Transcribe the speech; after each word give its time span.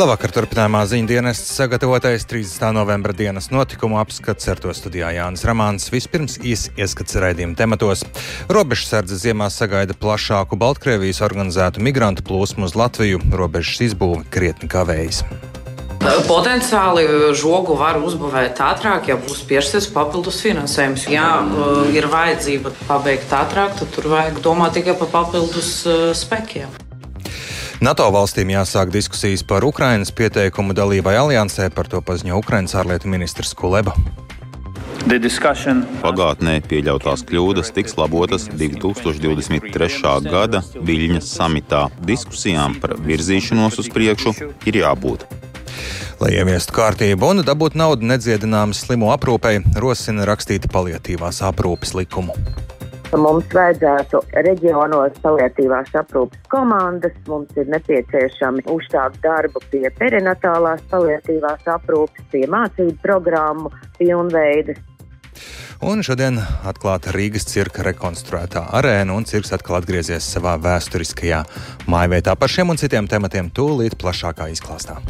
Labvakar, 0.00 0.32
turpinājumā 0.32 0.80
ziņu 0.88 1.10
dienas 1.10 1.42
sagatavotais 1.44 2.22
30. 2.24 2.70
novembra 2.72 3.12
dienas 3.12 3.50
notikumu 3.52 3.98
apskats 4.00 4.48
ar 4.48 4.56
to 4.56 4.72
studijā 4.72 5.10
Jānis 5.12 5.44
Ramāns. 5.44 5.90
Vispirms 5.92 6.38
īsi 6.40 6.72
ieskats 6.80 7.18
raidījuma 7.20 7.52
tematos. 7.58 8.06
Robežsardze 8.48 9.18
ziemā 9.20 9.50
sagaida 9.52 9.92
plašāku 9.92 10.56
Baltkrievijas 10.56 11.20
organizētu 11.26 11.84
migrantu 11.84 12.24
plūsmu 12.30 12.64
uz 12.70 12.78
Latviju. 12.80 13.20
Robežas 13.28 13.84
izbūve 13.90 14.24
krietni 14.32 14.72
kavējas. 14.72 15.20
Potenciāli 16.24 17.04
žogu 17.36 17.76
var 17.76 18.00
uzbūvēt 18.00 18.64
ātrāk, 18.72 19.12
ja 19.12 19.20
būs 19.20 19.44
piešķirts 19.52 19.92
papildus 19.92 20.40
finansējums. 20.40 21.10
Ja 21.12 21.42
ir 21.92 22.08
vajadzība 22.08 22.72
pabeigt 22.86 23.36
ātrāk, 23.36 23.76
tad 23.76 23.92
tur 23.92 24.14
vajag 24.16 24.40
domāt 24.40 24.80
tikai 24.80 24.96
par 24.96 25.12
papildus 25.20 25.82
spēkiem. 26.24 26.79
NATO 27.80 28.04
valstīm 28.12 28.50
jāsāk 28.52 28.90
diskusijas 28.92 29.40
par 29.40 29.64
Ukrainas 29.64 30.10
pieteikumu 30.12 30.74
dalībai 30.76 31.14
aliansē, 31.16 31.70
par 31.72 31.88
to 31.88 32.02
paziņo 32.04 32.36
Ukrainas 32.36 32.74
ārlietu 32.76 33.08
ministrs 33.08 33.54
Kuleba. 33.56 33.94
Pagātnē 36.02 36.58
pieļautās 36.68 37.24
kļūdas 37.24 37.72
tiks 37.72 37.96
labotas 37.96 38.50
2023. 38.52 40.12
gada 40.28 40.60
Viļņas 40.76 41.30
samitā. 41.38 41.86
Diskusijām 42.04 42.76
par 42.82 42.98
virzīšanos 43.00 43.80
uz 43.80 43.88
priekšu 43.88 44.34
ir 44.68 44.80
jābūt. 44.82 45.24
Lai 46.20 46.34
ieviestu 46.36 46.76
kārtību 46.76 47.32
un 47.32 47.40
dabūtu 47.48 47.80
naudu 47.80 48.04
nedziedināmas 48.12 48.84
slimo 48.84 49.08
aprūpei, 49.16 49.62
rosina 49.80 50.28
rakstīt 50.28 50.68
paliatīvās 50.68 51.40
aprūpes 51.48 51.96
likumu. 51.96 52.36
Mums 53.10 53.48
vajadzētu 53.50 54.20
reģionos 54.46 55.16
palietīvās 55.24 55.88
aprūpas 55.98 56.44
komandas, 56.52 57.16
mums 57.26 57.56
ir 57.58 57.66
nepieciešami 57.72 58.62
uzstākt 58.70 59.18
darbu 59.24 59.62
pie 59.72 59.88
perinatālās 59.98 60.84
palietīvās 60.92 61.66
aprūpas, 61.74 62.28
pie 62.30 62.44
mācību 62.46 62.94
programmu 63.02 63.72
pilnveidas. 63.98 64.78
Un 65.80 66.04
šodien 66.06 66.38
atklāta 66.68 67.10
Rīgas 67.16 67.48
cirka 67.50 67.82
rekonstruētā 67.86 68.66
arēna, 68.78 69.16
un 69.16 69.26
cirks 69.26 69.50
atkal 69.56 69.80
atgriezies 69.80 70.28
savā 70.36 70.54
vēsturiskajā 70.60 71.42
mājvietā. 71.90 72.36
Par 72.38 72.52
šiem 72.52 72.70
un 72.70 72.78
citiem 72.78 73.10
tematiem 73.10 73.50
tūlīt 73.50 73.98
plašākā 73.98 74.52
izklāstā. 74.54 75.00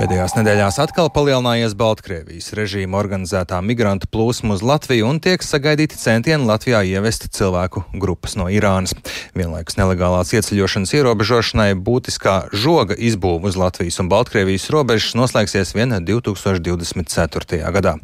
Pēdējās 0.00 0.32
nedēļās 0.32 0.78
atkal 0.80 1.10
palielinājies 1.12 1.74
Baltkrievijas 1.76 2.54
režīma 2.56 2.96
organizētā 2.96 3.58
migrantu 3.60 4.08
plūsma 4.08 4.56
uz 4.56 4.62
Latviju 4.64 5.10
un 5.10 5.18
tiek 5.20 5.44
sagaidīti 5.44 5.98
centieni 6.00 6.48
Latvijā 6.48 6.80
ievest 6.88 7.28
cilvēku 7.36 7.82
grupas 8.00 8.38
no 8.40 8.48
Irānas. 8.48 8.96
Vienlaikus 9.36 9.76
nelegālās 9.76 10.32
ieceļošanas 10.32 10.96
ierobežošanai 10.96 11.68
būtiskā 11.84 12.38
žoga 12.56 12.96
izbūve 12.96 13.52
uz 13.52 13.60
Latvijas 13.60 14.00
un 14.00 14.08
Baltkrievijas 14.08 14.70
robežas 14.72 15.12
noslēgsies 15.20 15.76
vien 15.76 15.92
2024. 15.92 17.60
gadā. 17.76 17.98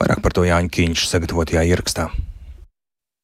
Vairāk 0.00 0.24
par 0.24 0.32
to 0.32 0.48
Jāņa 0.48 0.72
Kīņš 0.72 1.08
sagatavotajā 1.12 1.68
ierakstā. 1.68 2.08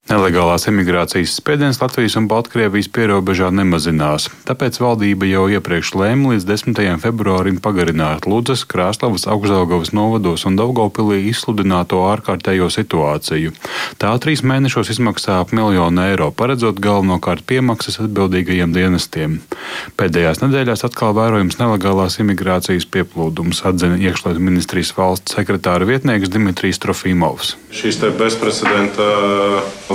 Nelegālās 0.08 0.64
emigrācijas 0.70 1.34
spiediens 1.36 1.76
Latvijas 1.82 2.14
un 2.16 2.30
Baltkrievijas 2.30 2.86
pierobežā 2.96 3.50
nemazinās, 3.52 4.30
tāpēc 4.48 4.78
valdība 4.80 5.26
jau 5.28 5.42
iepriekš 5.52 5.90
lēma 6.00 6.30
līdz 6.32 6.46
10. 6.48 6.78
februārim 7.02 7.58
pagarināt 7.60 8.24
Ludzas, 8.24 8.62
Krāslavas, 8.64 9.26
Augstdaugavas 9.28 9.92
novados 9.92 10.46
un 10.48 10.56
Daugopilī 10.56 11.18
izsludināto 11.28 12.00
ārkārtējo 12.08 12.70
situāciju. 12.72 13.52
Tā 14.00 14.14
trīs 14.24 14.40
mēnešos 14.40 14.94
izmaksā 14.94 15.42
ap 15.42 15.52
miljonu 15.52 16.06
eiro, 16.06 16.30
paredzot 16.32 16.80
galvenokārt 16.80 17.44
piemaksas 17.44 18.00
atbildīgajiem 18.06 18.72
dienestiem. 18.72 19.36
Pēdējās 20.00 20.40
nedēļās 20.40 20.86
atkal 20.88 21.12
vērojams 21.20 21.60
nelegālās 21.60 22.16
imigrācijas 22.24 22.88
pieplūdums, 22.88 23.60
atzina 23.68 24.00
iekšlietu 24.00 24.40
ministrijas 24.40 24.96
valsts 24.96 25.36
sekretāra 25.36 25.84
vietnieks 25.84 26.32
Dimitrijs 26.32 26.80
Trofimovs. 26.80 27.58
Šīs 27.76 28.00
bezprecedenta 28.16 29.12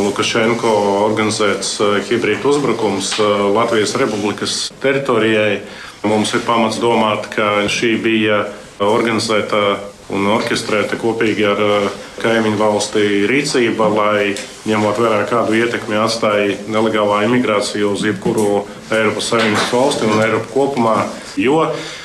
Lukašenko 0.03 0.71
organizēts 1.03 1.77
eh, 1.81 1.95
hibrīda 2.09 2.49
uzbrukums 2.51 3.13
eh, 3.19 3.31
Latvijas 3.55 3.95
Republikas 3.99 4.67
teritorijai. 4.83 5.61
Mums 6.03 6.33
ir 6.35 6.43
pamats 6.47 6.81
domāt, 6.83 7.29
ka 7.31 7.63
šī 7.71 7.95
bija 8.03 8.43
organizēta 8.83 9.61
un 10.13 10.27
orķestrēta 10.35 10.99
kopīgi 11.01 11.45
ar 11.47 11.63
eh, 11.63 11.87
kaimiņu 12.23 12.59
valstī 12.59 13.07
rīcība, 13.29 13.87
lai 13.95 14.35
ņemot 14.69 14.99
vērā 15.05 15.23
kādu 15.31 15.57
ietekmi 15.61 15.99
atstāja 16.01 16.59
nelegālā 16.71 17.23
imigrācija 17.29 17.87
uz 17.89 18.03
jebkuru 18.07 18.63
Eiropas 18.91 19.31
Savienības 19.31 19.73
valsti 19.73 20.09
un 20.09 20.23
Eiropu 20.25 20.51
kopumā. 20.53 20.97
Jo 21.39 21.63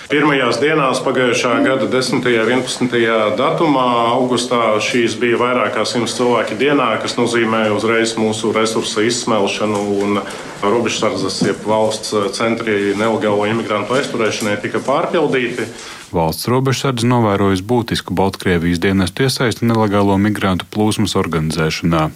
Pirmajās 0.09 0.57
dienās 0.57 1.03
pagājušā 1.05 1.51
gada 1.67 1.85
10. 1.93 2.15
un 2.17 2.23
11. 2.25 2.95
datumā, 3.37 3.89
augustā, 4.15 4.79
šīs 4.81 5.19
bija 5.21 5.37
vairāk 5.37 5.75
kā 5.77 5.83
100 5.85 6.09
cilvēki 6.15 6.57
dienā, 6.57 6.87
kas 7.03 7.19
nozīmē 7.19 7.67
uzreiz 7.77 8.15
mūsu 8.17 8.55
resursu 8.57 9.05
izsmelšanu 9.05 10.23
robežsardzes, 10.65 11.43
valsts 11.69 12.17
centri 12.39 12.95
nelegālo 12.97 13.45
imigrantu 13.53 13.99
aizturēšanai 13.99 14.57
tika 14.65 14.81
pārpildīti. 14.81 15.69
Valsts 16.15 16.49
robežsardze 16.49 17.07
novērojusi 17.09 17.65
būtisku 17.69 18.15
Baltkrievijas 18.17 18.81
dienestu 18.81 19.27
iesaisti 19.27 19.67
nelegālo 19.69 20.17
migrantu 20.21 20.65
plūsmas 20.73 21.15
organizēšanā. 21.21 22.09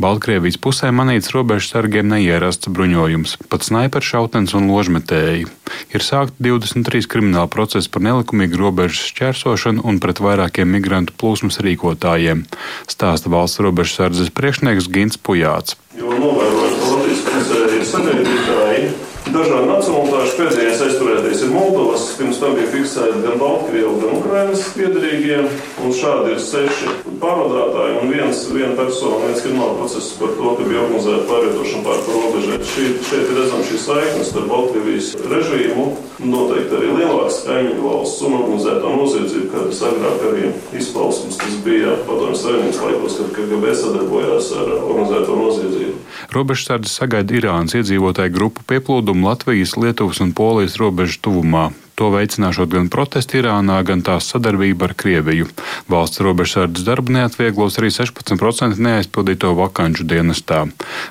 Baltkrievijas 0.00 0.58
pusē 0.62 0.92
manīts 0.94 1.32
robežsargiem 1.34 2.06
neierasts 2.12 2.70
bruņojums, 2.70 3.36
pat 3.50 3.66
snaiper 3.66 4.06
šautens 4.06 4.54
un 4.54 4.70
ložmetēji. 4.70 5.48
Ir 5.90 6.06
sākti 6.06 6.46
23 6.46 7.10
krimināla 7.10 7.50
procesi 7.50 7.90
par 7.90 8.06
nelikumīgu 8.06 8.60
robežas 8.60 9.10
šķērsošanu 9.10 9.82
un 9.86 9.98
pret 10.02 10.22
vairākiem 10.22 10.70
migrantu 10.70 11.18
plūsmas 11.18 11.58
rīkotājiem, 11.66 12.46
stāsta 12.90 13.32
valsts 13.34 13.62
robežsardzes 13.66 14.30
priekšnieks 14.30 14.90
Gins 14.94 15.18
Pujāts. 15.18 15.78
Jo 15.98 16.14
novērojot, 16.14 16.82
Latvijas 16.86 17.24
pusē 17.26 17.64
ir 17.74 17.86
sabiedrītāji 17.94 18.90
Dažādu 19.30 19.66
nacionālitāšu 19.68 20.38
pēdējais 20.40 20.80
aizturētais 21.30 21.46
ir 21.46 21.52
Moldovas, 21.54 22.04
pirms 22.18 22.38
tam 22.40 22.54
bija 22.58 22.70
fiksēti 22.70 23.22
gan 23.22 23.38
Baltkrievu, 23.38 23.92
gan 24.02 24.16
Ukrainas 24.18 24.64
piedarīgie, 24.74 25.38
un 25.84 25.92
šādi 25.94 26.34
ir 26.34 26.40
seši 26.42 26.94
pārvadātāji 27.22 27.98
un 28.00 28.10
viens, 28.10 28.40
viena 28.50 28.74
persona, 28.78 29.20
viens 29.26 29.42
krimināla 29.44 29.76
process 29.78 30.14
par 30.18 30.34
to, 30.38 30.54
ka 30.58 30.66
bija 30.66 30.82
organizēta 30.86 31.28
pārvietošana 31.30 31.84
pār 31.86 32.02
robežai. 32.08 32.58
Šeit, 32.70 33.02
šeit 33.06 33.26
ir 33.28 33.38
redzama 33.38 33.66
šī 33.68 33.80
saikne 33.84 34.24
starp 34.26 34.50
Baltkrievijas 34.50 35.12
režīmu, 35.30 35.86
noteikti 36.24 36.76
arī 36.78 36.90
lielākas 36.98 37.40
kaimiņu 37.46 37.84
valsts 37.84 38.24
un 38.26 38.36
organizētā 38.40 38.94
noziedzība, 38.96 39.50
kādas 39.54 39.82
agrāk 39.90 40.26
arī 40.30 40.50
izpausmes, 40.80 41.38
kas 41.40 41.58
bija 41.64 41.94
padomjas 42.08 42.44
savienības 42.44 42.82
laikos, 42.86 43.18
kad 43.20 43.32
KGB 43.38 43.74
sadarbojās 43.78 44.50
ar 44.58 44.74
organizēto 44.80 45.38
noziedzību. 45.38 45.96
Robežsardze 46.34 46.92
sagaida 46.92 47.36
Irānas 47.38 47.76
iedzīvotāju 47.78 48.34
grupu 48.34 48.66
pieplūdumu 48.68 49.30
Latvijas, 49.30 49.76
Lietuvas 49.80 50.20
un 50.24 50.34
Polijas 50.36 50.76
robežu 50.80 51.19
tuvumā. 51.22 51.70
To 52.00 52.06
veicināšot 52.08 52.70
gan 52.72 52.86
protesti 52.88 53.42
Irānā, 53.42 53.74
gan 53.84 54.00
tās 54.00 54.24
sadarbība 54.32 54.86
ar 54.88 54.92
Krieviju. 54.96 55.50
Valsts 55.92 56.22
robežsardzes 56.24 56.86
darbu 56.86 57.12
neatvieglos 57.12 57.74
arī 57.76 57.90
16% 57.92 58.80
neaizpildīto 58.80 59.50
vakanču 59.58 60.06
dienestā. 60.08 60.62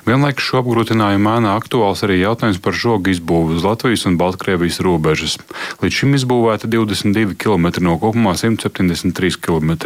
Vienlaikus 0.08 0.48
šo 0.48 0.64
apgrūtinājumu 0.64 1.22
mēnā 1.28 1.52
aktuāls 1.60 2.02
arī 2.02 2.16
jautājums 2.24 2.58
par 2.64 2.74
žogu 2.74 3.12
izbūvi 3.12 3.60
uz 3.60 3.66
Latvijas 3.68 4.02
un 4.10 4.16
Baltkrievijas 4.18 4.80
robežas. 4.82 5.36
Līdz 5.78 6.00
šim 6.00 6.16
izbūvēta 6.18 6.66
22 6.66 7.38
km 7.38 7.70
no 7.86 7.94
kopumā 8.02 8.34
173 8.42 9.38
km. 9.38 9.78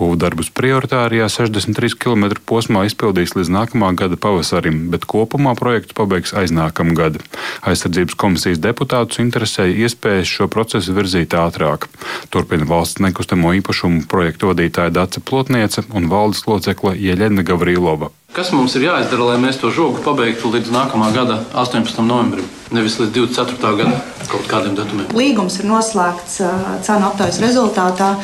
Būvdarbus 0.00 0.48
prioritārajā 0.56 1.28
63 1.36 2.00
km 2.00 2.40
posmā 2.48 2.86
izpildīs 2.88 3.36
līdz 3.36 3.52
nākamā 3.58 3.92
gada 4.00 4.16
pavasarim, 4.16 4.86
bet 4.88 5.04
kopumā 5.04 5.52
projektu 5.60 6.00
pabeigs 6.00 6.32
aiznākamgad. 6.32 7.20
Aizsardzības 7.68 8.16
komisijas 8.16 8.64
deputātus 8.64 9.20
interesēja 9.20 9.84
iespēja 9.84 10.13
iespējas 10.14 10.30
šo 10.30 10.46
procesu 10.48 10.94
virzīt 10.94 11.34
ātrāk. 11.34 11.88
Turpina 12.30 12.66
valsts 12.68 13.02
nekustamo 13.02 13.52
īpašumu 13.58 14.06
projektu 14.06 14.52
vadītāja 14.52 14.92
Dace 14.94 15.20
Plotniece 15.20 15.82
un 15.94 16.08
valdes 16.08 16.46
locekle 16.46 16.94
Ieļena 16.94 17.42
Gavrīlova. 17.42 18.10
Kas 18.34 18.50
mums 18.52 18.74
ir 18.74 18.88
jāizdara, 18.88 19.30
lai 19.30 19.38
mēs 19.38 19.60
to 19.60 19.70
žogu 19.70 20.02
pabeigtu 20.02 20.50
līdz 20.50 20.72
nākamā 20.74 21.12
gada 21.14 21.44
18. 21.54 22.02
novembrim, 22.02 22.46
nevis 22.74 22.98
līdz 22.98 23.14
24. 23.14 23.76
gada 23.78 24.00
kaut 24.30 24.48
kādiem 24.50 24.74
datumiem? 24.74 25.10
Līgums 25.14 25.60
ir 25.60 25.70
noslēgts 25.70 26.40
cenu 26.86 27.10
aptaujas 27.10 27.38
rezultātā. 27.42 28.16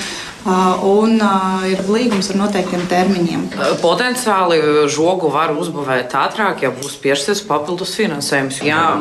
Un 0.46 1.20
ir 1.68 1.82
līgums 1.90 2.30
ar 2.32 2.38
noteiktiem 2.40 2.86
termiņiem. 2.90 3.46
Potenciāli 3.82 4.60
žogu 4.90 5.30
var 5.32 5.52
uzbūvēt 5.58 6.14
ātrāk, 6.16 6.64
ja 6.64 6.70
būs 6.74 6.96
piešķirts 7.02 7.44
papildus 7.48 7.94
finansējums. 7.98 8.60
Ja 8.64 8.96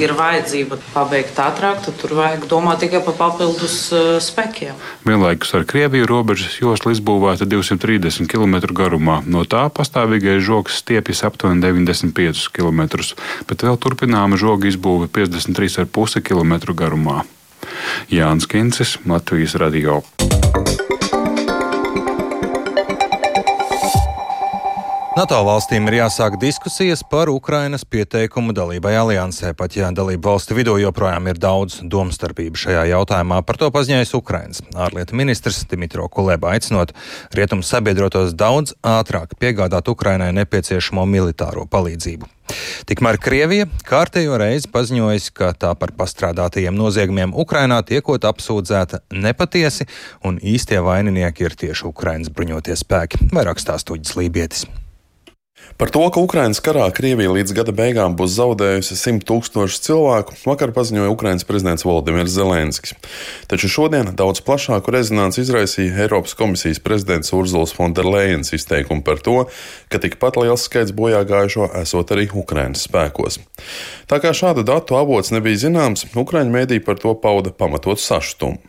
ir 0.00 0.14
vajadzība 0.18 0.78
pabeigt 0.92 1.38
ātrāk, 1.40 1.82
tad 1.86 1.98
tur 2.00 2.16
vajag 2.18 2.46
domāt 2.50 2.82
tikai 2.84 3.02
par 3.06 3.16
papildus 3.18 3.78
spēkiem. 4.26 4.76
Vienlaikus 5.08 5.54
ar 5.56 5.66
Krieviju 5.68 6.08
robežas 6.10 6.58
josla 6.60 6.94
izbūvēta 6.94 7.48
230 7.48 8.28
km 8.30 8.60
garumā. 8.76 9.20
No 9.26 9.46
tā 9.48 9.66
pastāvīgais 9.72 10.42
žogs 10.44 10.82
stiepjas 10.82 11.24
aptuveni 11.28 11.64
95 11.64 12.48
km, 12.52 12.84
bet 13.48 13.64
vēl 13.64 13.78
turpināma 13.80 14.40
žoga 14.40 14.68
izbūve 14.70 15.08
53,5 15.12 16.20
km 16.26 16.58
garumā. 16.76 17.22
Jānis 18.10 18.48
Kincis, 18.50 18.98
Latvijas 19.06 19.54
Radio. 19.54 20.02
NATO 25.12 25.36
valstīm 25.44 25.84
ir 25.90 25.98
jāsāk 25.98 26.38
diskusijas 26.40 27.02
par 27.04 27.28
Ukrainas 27.28 27.82
pieteikumu 27.84 28.54
dalībai 28.56 28.94
aliansē, 28.96 29.50
pat 29.52 29.74
ja 29.76 29.90
dalību 29.92 30.24
valstu 30.24 30.56
vidū 30.56 30.78
joprojām 30.80 31.26
ir 31.28 31.36
daudz 31.36 31.82
domstarpību 31.84 32.56
šajā 32.56 32.86
jautājumā. 32.94 33.42
Par 33.44 33.58
to 33.60 33.68
paziņojis 33.74 34.14
Ukrainas 34.16 34.62
ārlietu 34.72 35.18
ministrs 35.20 35.66
Dimitro 35.68 36.06
Kuleba, 36.08 36.54
aicinot 36.56 36.94
rietumu 37.36 37.60
sabiedrotos 37.60 38.32
daudz 38.32 38.72
ātrāk 38.80 39.36
piegādāt 39.36 39.90
Ukrainai 39.92 40.30
nepieciešamo 40.38 41.04
militāro 41.04 41.66
palīdzību. 41.68 42.30
Tikmēr 42.88 43.20
Krievija 43.20 43.66
kārtējo 43.84 44.38
reizi 44.40 44.70
paziņojusi, 44.72 45.34
ka 45.36 45.52
tā 45.52 45.74
par 45.76 45.92
pastrādātajiem 45.98 46.72
noziegumiem 46.72 47.36
Ukrainā 47.36 47.82
tiekot 47.84 48.24
apsūdzēta 48.32 49.04
nepatiesi, 49.12 49.86
un 50.24 50.40
īstie 50.40 50.80
vaininieki 50.80 51.50
ir 51.50 51.58
tieši 51.66 51.90
Ukrainas 51.92 52.32
bruņotie 52.32 52.80
spēki. 52.80 53.28
Vairāk 53.36 53.60
stāstuģis 53.60 54.16
Lībietis. 54.16 54.64
Par 55.80 55.90
to, 55.90 56.02
ka 56.14 56.20
Ukraiņas 56.22 56.60
karā 56.62 56.84
Krievija 56.94 57.32
līdz 57.32 57.54
gada 57.56 57.72
beigām 57.74 58.14
būs 58.18 58.36
zaudējusi 58.36 58.96
100 58.98 59.26
tūkstošus 59.26 59.82
cilvēku, 59.82 60.36
vakar 60.46 60.70
paziņoja 60.76 61.10
Ukraiņas 61.10 61.46
prezidents 61.48 61.86
Valdemirs 61.88 62.34
Zelenskis. 62.36 62.94
Taču 63.50 63.70
šodien 63.72 64.12
daudz 64.18 64.44
plašāku 64.46 64.94
rezonanci 64.94 65.42
izraisīja 65.42 66.04
Eiropas 66.04 66.36
komisijas 66.38 66.82
prezidents 66.84 67.32
Urzuls 67.34 67.74
Fonderlejens 67.74 68.54
izteikumu 68.54 69.02
par 69.06 69.22
to, 69.24 69.46
ka 69.90 70.02
tikpat 70.02 70.38
liels 70.42 70.68
skaits 70.68 70.94
bojā 70.94 71.24
gājušo 71.28 71.72
esot 71.82 72.14
arī 72.14 72.28
Ukraiņas 72.30 72.86
spēkos. 72.88 73.40
Tā 74.06 74.22
kā 74.22 74.34
šāda 74.36 74.62
datu 74.66 75.00
avots 75.00 75.34
nebija 75.34 75.64
zināms, 75.66 76.06
Ukraiņu 76.12 76.58
mēdī 76.58 76.82
par 76.84 77.00
to 77.02 77.16
pauda 77.18 77.50
pamatot 77.50 77.98
sašutumu. 77.98 78.60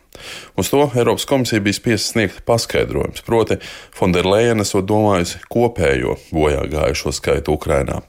Uz 0.56 0.70
to 0.70 0.86
Eiropas 0.94 1.26
komisija 1.28 1.60
bija 1.60 1.76
spiesta 1.76 2.12
sniegt 2.12 2.42
paskaidrojumus, 2.46 3.22
proti, 3.26 3.58
Fonderleina 3.96 4.62
esot 4.62 4.86
domājusi 4.88 5.42
kopējo 5.50 6.18
bojā 6.32 6.64
gājušo 6.70 7.12
skaitu 7.14 7.56
Ukrainā. 7.58 8.00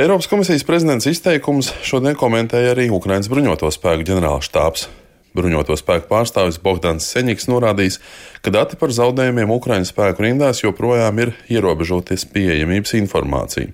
Eiropas 0.00 0.30
komisijas 0.30 0.64
prezidents 0.64 1.08
izteikums 1.10 1.74
šodien 1.84 2.16
komentēja 2.16 2.72
arī 2.72 2.86
Ukraiņas 2.94 3.28
bruņoto 3.28 3.68
spēku 3.74 4.06
ģenerālštāps. 4.08 4.86
Bruņoto 5.36 5.76
spēku 5.78 6.08
pārstāvis 6.10 6.58
Bogdans 6.62 7.06
Seņiks 7.12 7.46
norādījis, 7.50 8.00
ka 8.42 8.50
dati 8.54 8.78
par 8.80 8.94
zaudējumiem 8.94 9.52
Ukraiņas 9.54 9.92
spēku 9.92 10.24
rindās 10.24 10.64
joprojām 10.64 11.20
ir 11.22 11.34
ierobežoties 11.52 12.26
pieejamības 12.32 12.96
informācija, 12.98 13.70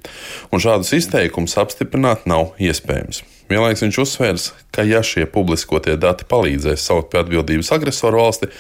un 0.52 0.67
šādus 0.67 0.93
izteikumus 0.99 1.56
apstiprināt 1.62 2.28
nav 2.28 2.52
iespējams. 2.61 3.23
Vienlaikus 3.46 3.84
viņš 3.84 3.98
uzsvērs, 4.02 4.44
ka 4.75 4.82
ja 4.82 5.04
šie 5.06 5.22
publiskotie 5.31 5.94
dati 6.02 6.26
palīdzēs 6.26 6.82
saukt 6.88 7.12
pie 7.12 7.20
atbildības 7.22 7.70
agresoru 7.76 8.19
valsti, 8.25 8.50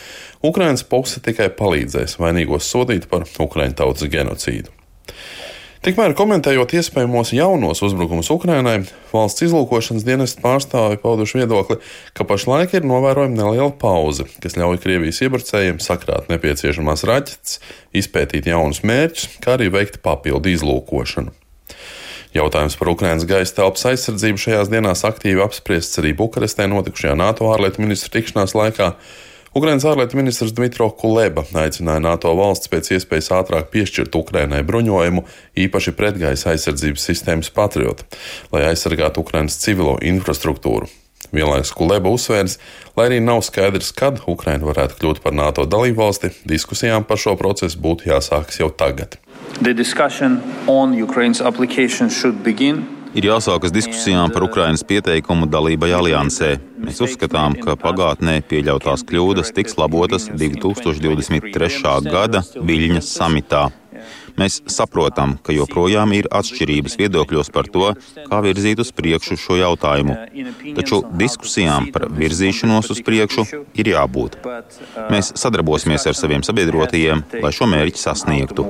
Ukraiņas 0.46 0.86
puse 0.86 1.22
tikai 1.24 1.48
palīdzēs 1.58 2.20
vainīgos 2.22 2.68
sodīt 2.70 3.08
par 3.10 3.26
Ukraiņu 3.26 3.74
tautas 3.80 4.06
genocīdu. 4.12 4.70
Tikmēr 5.86 6.16
komentējot 6.18 6.72
iespējamos 6.80 7.30
jaunos 7.36 7.82
uzbrukumus 7.86 8.30
Ukrainai, 8.34 8.80
valsts 9.12 9.44
izlūkošanas 9.46 10.06
dienesta 10.06 10.42
pārstāvi 10.42 10.98
pauduši 11.02 11.42
viedokli, 11.42 11.76
ka 12.16 12.26
pašlaik 12.26 12.74
ir 12.74 12.86
novērojama 12.90 13.38
neliela 13.38 13.70
pauze, 13.70 14.26
kas 14.42 14.58
ļauj 14.58 14.80
Krievijas 14.82 15.22
iebrucējiem 15.22 15.78
sakrāt 15.82 16.30
nepieciešamās 16.32 17.06
raķetes, 17.06 17.58
izpētīt 18.02 18.50
jaunus 18.50 18.82
mērķus, 18.86 19.28
kā 19.42 19.54
arī 19.54 19.70
veikt 19.78 20.00
papildu 20.02 20.56
izlūkošanu. 20.56 21.34
Jautājums 22.34 22.76
par 22.78 22.90
Ukrainas 22.90 23.26
gaisa 23.28 23.60
telpas 23.60 23.86
aizsardzību 23.92 24.42
šajās 24.42 24.72
dienās 24.72 25.04
aktīvi 25.06 25.44
apspriests 25.44 26.02
arī 26.02 26.12
Bukarestē 26.18 26.66
notikušajā 26.72 27.14
NATO 27.18 27.52
ārlietu 27.52 27.84
ministru 27.84 28.12
tikšanās 28.16 28.56
laikā. 28.58 28.90
Ukrainas 29.56 29.86
ārlietu 29.88 30.18
ministrs 30.18 30.52
Dmitro 30.52 30.90
Kuleba 31.00 31.46
aicināja 31.56 32.02
NATO 32.04 32.34
valsts 32.36 32.68
pēc 32.68 32.90
iespējas 32.98 33.30
ātrāk 33.38 33.70
piešķirt 33.72 34.18
Ukrainai 34.18 34.60
bruņojumu, 34.68 35.24
īpaši 35.64 35.96
pretgaisa 35.96 36.52
aizsardzības 36.52 37.08
sistēmas 37.08 37.52
Patriot, 37.56 38.04
lai 38.52 38.66
aizsargātu 38.68 39.24
Ukrainas 39.24 39.56
civilo 39.62 39.96
infrastruktūru. 40.04 40.92
Vienlaikus 41.34 41.72
Kuleba 41.76 42.10
uzsvērs, 42.12 42.58
lai 42.96 43.08
arī 43.10 43.20
nav 43.24 43.42
skaidrs, 43.46 43.92
kad 43.96 44.20
Ukraina 44.26 44.66
varētu 44.68 44.98
kļūt 45.00 45.22
par 45.24 45.36
NATO 45.36 45.66
dalībvalsti, 45.68 46.32
diskusijām 46.48 47.06
par 47.08 47.20
šo 47.20 47.36
procesu 47.40 47.80
būtu 47.82 48.10
jāsākas 48.10 48.60
jau 48.60 48.70
tagad. 48.70 49.18
Ir 53.16 53.24
jāsākas 53.30 53.72
diskusijām 53.72 54.28
par 54.28 54.44
Ukrainas 54.44 54.82
pieteikumu 54.84 55.46
dalībai 55.48 55.88
aliansē. 55.96 56.50
Mēs 56.84 57.00
uzskatām, 57.06 57.54
ka 57.62 57.72
pagātnē 57.80 58.42
pieļautās 58.44 59.06
kļūdas 59.08 59.54
tiks 59.56 59.78
labotas 59.80 60.28
2023. 60.28 61.94
gada 62.12 62.44
Viļņas 62.52 63.08
samitā. 63.16 63.62
Mēs 64.36 64.58
saprotam, 64.68 65.36
ka 65.42 65.54
joprojām 65.56 66.12
ir 66.16 66.28
atšķirības 66.34 66.98
viedokļos 67.00 67.50
par 67.54 67.70
to, 67.72 67.92
kā 68.28 68.40
virzīt 68.44 68.82
uz 68.82 68.92
priekšu 68.96 69.38
šo 69.40 69.58
jautājumu. 69.60 70.16
Taču 70.76 71.00
diskusijām 71.22 71.90
par 71.94 72.08
virzīšanos 72.12 72.92
uz 72.92 73.00
priekšu 73.06 73.46
ir 73.78 73.92
jābūt. 73.94 74.38
Mēs 75.12 75.32
sadarbosimies 75.40 76.06
ar 76.10 76.18
saviem 76.18 76.44
sabiedrotajiem, 76.46 77.24
lai 77.42 77.54
šo 77.56 77.70
mērķi 77.72 78.04
sasniegtu. 78.04 78.68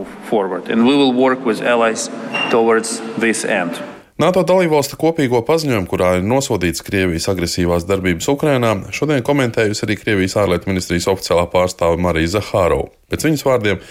NATO 4.17 4.41
dalībvalstu 4.49 4.97
kopīgo 4.97 5.43
paziņojumu, 5.45 5.85
kurā 5.91 6.15
ir 6.17 6.23
nosodīts 6.25 6.81
Krievijas 6.81 7.27
agresīvās 7.29 7.85
darbības 7.85 8.31
Ukrainā, 8.33 8.71
šodien 8.97 9.21
komentējusi 9.21 9.83
arī 9.85 9.97
Krievijas 10.01 10.39
ārlietu 10.41 10.71
ministrijas 10.71 11.11
oficiālā 11.13 11.45
pārstāve 11.53 11.99
Marija 12.01 12.39
Zahārova. 12.39 12.89
Pēc 13.13 13.27
viņas 13.27 13.45
vārdiem, 13.45 13.83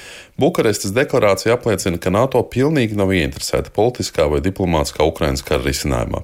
Bukarestes 0.41 0.95
deklarācija 0.97 1.53
apliecina, 1.53 1.99
ka 2.01 2.09
NATO 2.09 2.41
pilnīgi 2.41 2.97
nav 2.97 3.13
ieinteresēta 3.13 3.69
politiskā 3.75 4.25
vai 4.33 4.41
diplomātiskā 4.43 5.05
Ukrainas 5.05 5.45
kara 5.45 5.61
risinājumā. 5.61 6.23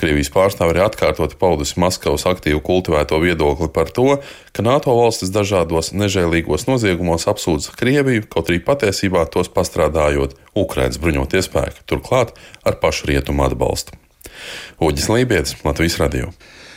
Krievijas 0.00 0.32
pārstāve 0.32 0.72
arī 0.72 0.86
atkārtoti 0.86 1.36
paudusi 1.36 1.76
Maskavas 1.78 2.24
aktīvu 2.32 2.64
kultivēto 2.64 3.20
viedokli 3.20 3.68
par 3.68 3.92
to, 3.92 4.16
ka 4.56 4.64
NATO 4.64 4.96
valstis 4.96 5.30
dažādos 5.36 5.92
nežēlīgos 5.92 6.64
noziegumos 6.72 7.28
apsūdz 7.28 7.68
Krieviju, 7.76 8.24
kaut 8.32 8.48
arī 8.48 8.64
patiesībā 8.64 9.28
tos 9.28 9.52
pastrādājot 9.52 10.40
Ukrainas 10.56 10.98
bruņotie 11.02 11.42
spēki, 11.44 11.84
turklāt 11.88 12.34
ar 12.66 12.80
pašu 12.82 13.10
rietumu 13.12 13.44
atbalstu. 13.46 13.96
Uģis 14.82 15.10
Lībijams, 15.12 15.56
Latvijas 15.64 15.98
Radio. 16.02 16.32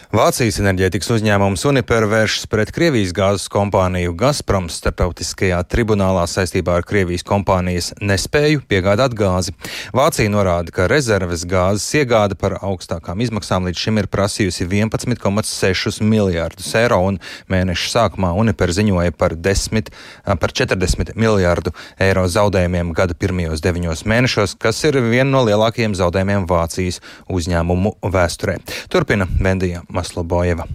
Vācijas 0.10 0.56
enerģētikas 0.58 1.12
uzņēmums 1.14 1.62
Uniper 1.70 2.08
vēršas 2.10 2.48
pret 2.50 2.72
Krievijas 2.74 3.12
gāzes 3.14 3.44
kompāniju 3.54 4.16
Gazprom 4.18 4.66
starptautiskajā 4.74 5.60
tribunālā 5.70 6.24
saistībā 6.26 6.80
ar 6.80 6.86
Krievijas 6.90 7.22
kompānijas 7.30 7.92
nespēju 8.02 8.64
piegādāt 8.66 9.14
gāzi. 9.14 9.54
Vācija 9.94 10.32
norāda, 10.34 10.74
ka 10.74 10.88
rezerves 10.90 11.44
gāzes 11.46 11.86
iegāde 12.00 12.34
par 12.42 12.56
augstākām 12.58 13.22
izmaksām 13.22 13.70
līdz 13.70 13.84
šim 13.84 14.02
ir 14.02 14.10
prasījusi 14.10 14.66
11,6 14.66 16.02
miljārdus 16.02 16.72
eiro, 16.82 16.98
un 17.12 17.22
mēneša 17.54 17.94
sākumā 17.94 18.34
Uniper 18.42 18.74
ziņoja 18.74 19.14
par, 19.14 19.38
10, 19.38 19.94
par 20.26 20.58
40 20.58 21.14
miljārdu 21.14 21.76
eiro 22.02 22.26
zaudējumiem 22.26 22.96
gada 22.98 23.14
pirmajos 23.14 23.62
deviņos 23.62 24.08
mēnešos, 24.10 24.58
kas 24.58 24.82
ir 24.90 24.98
viena 25.06 25.30
no 25.36 25.46
lielākajiem 25.46 25.94
zaudējumiem 26.02 26.50
Vācijas 26.50 26.98
uzņēmumu 27.30 27.94
vēsturē. 28.10 28.58
Turpina 28.90 29.30
Vendija. 29.38 29.86
Maslobojeva. 30.00 30.68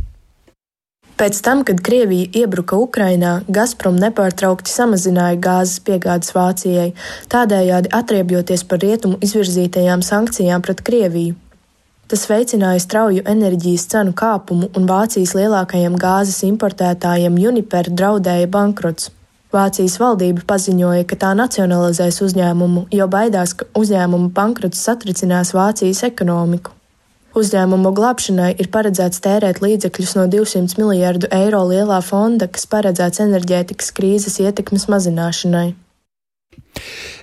Pēc 1.14 1.38
tam, 1.46 1.60
kad 1.62 1.78
Krievija 1.78 2.26
iebruka 2.42 2.74
Ukrainā, 2.74 3.36
Gazprom 3.46 3.94
nepārtraukti 4.02 4.72
samazināja 4.72 5.38
gāzes 5.38 5.78
piegādes 5.86 6.34
Vācijai, 6.34 6.88
tādējādi 7.30 7.92
atriebjoties 7.94 8.66
par 8.66 8.82
rietumu 8.82 9.20
izvirzītajām 9.22 10.02
sankcijām 10.02 10.64
pret 10.66 10.82
Krieviju. 10.82 11.36
Tas 12.10 12.26
veicināja 12.28 12.82
strauju 12.82 13.22
enerģijas 13.30 13.86
cenu 13.94 14.12
kāpumu 14.18 14.72
un 14.76 14.90
Vācijas 14.90 15.36
lielākajiem 15.38 15.94
gāzes 16.02 16.42
importētājiem 16.50 17.38
Uniper 17.48 17.88
draudēja 17.88 18.50
bankrots. 18.50 19.12
Vācijas 19.54 20.00
valdība 20.02 20.42
paziņoja, 20.50 21.06
ka 21.06 21.16
tā 21.22 21.30
nacionalizēs 21.38 22.20
uzņēmumu, 22.26 22.88
jo 22.90 23.06
baidās, 23.08 23.54
ka 23.54 23.70
uzņēmuma 23.78 24.34
bankrots 24.34 24.82
satricinās 24.82 25.54
Vācijas 25.54 26.02
ekonomiku. 26.10 26.74
Uzņēmumu 27.34 27.90
glābšanai 27.96 28.52
ir 28.62 28.68
paredzēts 28.70 29.18
tērēt 29.24 29.58
līdzekļus 29.64 30.12
no 30.14 30.28
200 30.30 30.78
miljardu 30.78 31.30
eiro 31.34 31.64
lielā 31.66 31.98
fonda, 32.06 32.46
kas 32.46 32.68
paredzēts 32.70 33.24
enerģētikas 33.24 33.90
krīzes 33.96 34.38
ietekmes 34.44 34.86
mazināšanai. 34.92 35.72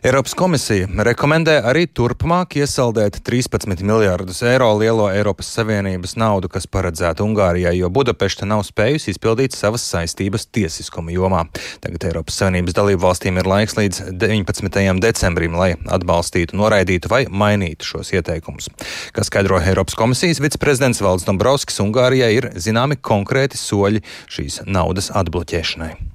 Eiropas 0.02 0.34
komisija 0.34 0.88
rekomendē 1.06 1.60
arī 1.70 1.84
turpmāk 1.86 2.56
iesaldēt 2.58 3.20
13 3.22 3.84
miljārdus 3.86 4.40
eiro 4.50 4.72
lielo 4.80 5.04
Eiropas 5.14 5.52
Savienības 5.54 6.16
naudu, 6.18 6.50
kas 6.50 6.66
paredzēta 6.66 7.22
Ungārijai, 7.22 7.76
jo 7.78 7.92
Budapešta 7.94 8.48
nav 8.50 8.64
spējusi 8.66 9.14
izpildīt 9.14 9.54
savas 9.54 9.86
saistības 9.86 10.48
tiesiskuma 10.50 11.14
jomā. 11.14 11.44
Tagad 11.86 12.08
Eiropas 12.10 12.42
Savienības 12.42 12.80
dalību 12.80 13.04
valstīm 13.04 13.38
ir 13.38 13.50
laiks 13.52 13.78
līdz 13.78 14.02
19. 14.18 14.82
decembrim, 15.06 15.54
lai 15.62 15.76
atbalstītu, 15.86 16.58
noraidītu 16.58 17.12
vai 17.12 17.28
mainītu 17.30 17.94
šos 17.94 18.10
ieteikumus. 18.18 18.72
Kā 19.14 19.22
skaidro 19.28 19.62
Eiropas 19.62 20.00
komisijas 20.00 20.42
viceprezidents 20.42 21.04
Valds 21.06 21.30
Dombrovskis, 21.30 21.78
Ungārijai 21.86 22.32
ir 22.40 22.50
zināmi 22.58 22.98
konkrēti 22.98 23.62
soļi 23.62 24.02
šīs 24.26 24.64
naudas 24.66 25.14
atbloķēšanai. 25.14 26.11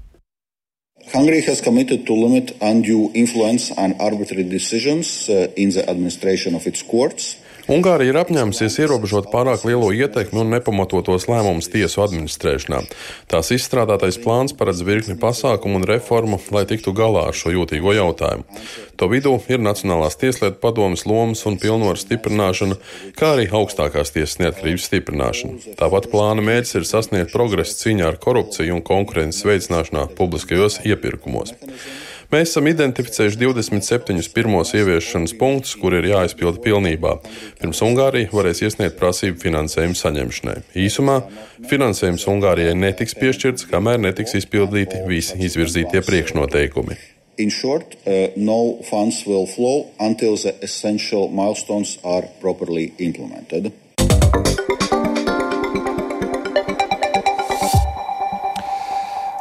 Hungary 1.12 1.40
has 1.42 1.60
committed 1.60 2.06
to 2.06 2.12
limit 2.12 2.56
undue 2.60 3.10
influence 3.14 3.70
and 3.70 4.00
arbitrary 4.00 4.42
decisions 4.42 5.28
uh, 5.28 5.52
in 5.56 5.70
the 5.70 5.88
administration 5.88 6.54
of 6.54 6.66
its 6.66 6.82
courts. 6.82 7.36
Ungārija 7.66 8.12
ir 8.12 8.16
apņēmusies 8.20 8.76
ierobežot 8.78 9.26
pārāk 9.32 9.64
lielo 9.66 9.88
ietekmi 9.90 10.38
un 10.44 10.52
nepamatotos 10.54 11.24
lēmumus 11.26 11.66
tiesu 11.72 12.04
administrēšanā. 12.04 12.84
Tās 13.26 13.50
izstrādātais 13.56 14.20
plāns 14.22 14.54
paredz 14.54 14.84
virkni 14.86 15.16
pasākumu 15.18 15.80
un 15.80 15.86
reformu, 15.90 16.38
lai 16.54 16.62
tiktu 16.70 16.94
galā 16.94 17.24
ar 17.32 17.34
šo 17.34 17.50
jūtīgo 17.56 17.96
jautājumu. 17.96 18.46
To 19.02 19.10
vidū 19.10 19.34
ir 19.50 19.58
Nacionālās 19.66 20.14
tieslietu 20.20 20.60
padomas 20.62 21.02
lomas 21.10 21.42
un 21.50 21.58
pilnvaru 21.58 21.98
stiprināšana, 21.98 22.78
kā 23.18 23.34
arī 23.34 23.50
augstākās 23.50 24.14
tiesas 24.14 24.38
neatkarības 24.44 24.86
stiprināšana. 24.86 25.74
Tāpat 25.82 26.06
plāna 26.14 26.46
mērķis 26.46 26.78
ir 26.78 26.86
sasniegt 26.86 27.34
progresu 27.34 27.80
cīņā 27.82 28.12
ar 28.12 28.22
korupciju 28.22 28.78
un 28.78 28.86
konkurences 28.86 29.42
veicināšanā 29.42 30.06
publiskajos 30.14 30.84
iepirkumos. 30.86 31.56
Mēs 32.26 32.50
esam 32.50 32.66
identificējuši 32.66 33.38
27 33.38 34.32
pirmos 34.34 34.72
ieviešanas 34.74 35.36
punktus, 35.38 35.76
kur 35.78 35.94
ir 35.94 36.08
jāizpilda 36.10 36.58
pilnībā. 36.64 37.12
Pirms 37.60 37.82
Ungārija 37.86 38.32
varēs 38.34 38.64
iesniegt 38.66 38.98
prasību 38.98 39.38
finansējumu 39.44 39.94
saņemšanai. 40.00 40.56
Īsumā 40.82 41.20
finansējums 41.70 42.26
Ungārijai 42.32 42.74
netiks 42.74 43.14
piešķirts, 43.20 43.68
kamēr 43.70 44.02
netiks 44.02 44.34
izpildīti 44.40 45.04
visi 45.06 45.38
izvirzītie 45.46 46.02
priekšnoteikumi. 46.02 46.98
In 47.38 47.50
short, 47.52 47.94
uh, 48.06 48.32
no 48.34 48.82
funds 48.90 49.22
will 49.28 49.46
flow 49.46 49.92
until 50.00 50.36
the 50.36 50.56
essential 50.64 51.28
milestones 51.28 51.98
are 52.02 52.26
properly 52.40 52.94
implemented. 52.98 53.70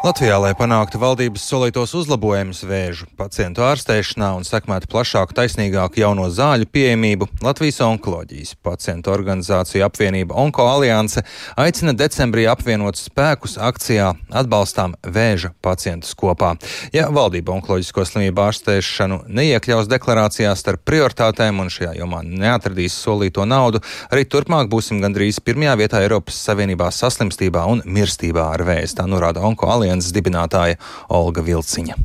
Latvijā, 0.05 0.35
lai 0.37 0.51
panāktu 0.53 0.99
valdības 1.01 1.41
solītos 1.49 1.95
uzlabojumus 1.97 2.59
vēžu 2.69 3.07
pacientu 3.17 3.63
ārstēšanā 3.65 4.27
un 4.37 4.43
sekmētu 4.45 4.85
plašāku, 4.91 5.33
taisnīgāku 5.33 5.97
jauno 5.97 6.27
zāļu 6.29 6.67
pieejamību, 6.69 7.25
Latvijas 7.41 7.79
onkoloģijas 7.81 8.51
pacientu 8.61 9.09
organizācija 9.09 9.87
apvienība 9.89 10.37
Onko 10.37 10.67
alianse 10.69 11.23
aicina 11.57 11.95
decembrī 11.97 12.43
apvienot 12.51 12.99
spēkus 13.01 13.57
akcijā 13.57 14.11
atbalstām 14.29 14.93
vēža 15.01 15.55
pacientus 15.65 16.13
kopā. 16.13 16.51
Ja 16.93 17.07
valdība 17.09 17.55
onkoloģisko 17.55 18.05
slimību 18.05 18.45
ārstēšanu 18.45 19.23
neiekļaus 19.25 19.89
deklarācijā 19.89 20.53
starp 20.53 20.85
prioritātēm 20.85 21.65
un 21.65 21.73
šajā 21.73 21.95
jomā 21.97 22.21
neatradīs 22.27 22.99
solīto 23.07 23.49
naudu, 23.49 23.81
arī 24.13 24.29
turpmāk 24.29 24.69
būsim 24.69 25.01
gandrīz 25.01 25.41
pirmajā 25.41 25.73
vietā 25.81 26.05
Eiropas 26.05 26.37
Savienībā 26.45 26.93
saslimstībā 26.93 27.65
un 27.73 27.81
mirstībā 27.89 28.51
ar 28.53 28.67
vēzi, 28.69 28.99
tā 29.01 29.09
norāda 29.09 29.41
Onko 29.41 29.73
alianse 29.73 29.94
alianses 29.95 30.15
dibinātāja 30.15 30.75
Olga 31.09 31.45
Vilciņa 31.45 31.95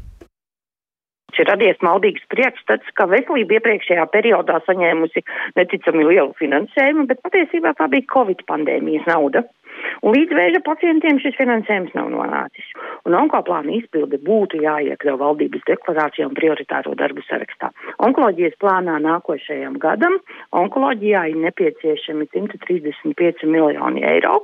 ir 1.41 1.49
radies 1.49 1.79
maldīgs 1.81 2.27
priekšstats, 2.29 2.91
ka 2.99 3.07
veselība 3.09 3.57
iepriekšējā 3.57 4.03
periodā 4.13 4.59
saņēmusi 4.67 5.23
neticami 5.57 6.05
lielu 6.05 6.35
finansējumu, 6.37 7.07
bet 7.09 7.23
patiesībā 7.25 7.73
tā 7.79 7.87
bija 7.89 8.05
Covid 8.13 8.45
pandēmijas 8.51 9.09
nauda. 9.09 9.47
Un 10.05 10.13
līdz 10.13 10.37
vēža 10.37 10.61
pacientiem 10.67 11.17
šis 11.23 11.39
finansējums 11.39 11.95
nav 11.97 12.11
nonācis. 12.13 12.67
Un 13.09 13.17
onkoplāna 13.17 13.73
izpilde 13.79 14.21
būtu 14.21 14.61
jāiekļau 14.61 15.17
valdības 15.23 15.65
deklarācijā 15.71 16.29
un 16.29 16.37
prioritāro 16.37 16.93
darbu 17.01 17.25
sarakstā. 17.25 17.73
Onkoloģijas 18.05 18.61
plānā 18.61 18.99
nākošajam 19.01 19.81
gadam 19.81 20.21
onkoloģijā 20.53 21.25
ir 21.33 21.41
nepieciešami 21.47 22.29
135 22.37 23.49
miljoni 23.49 24.05
eiro 24.13 24.43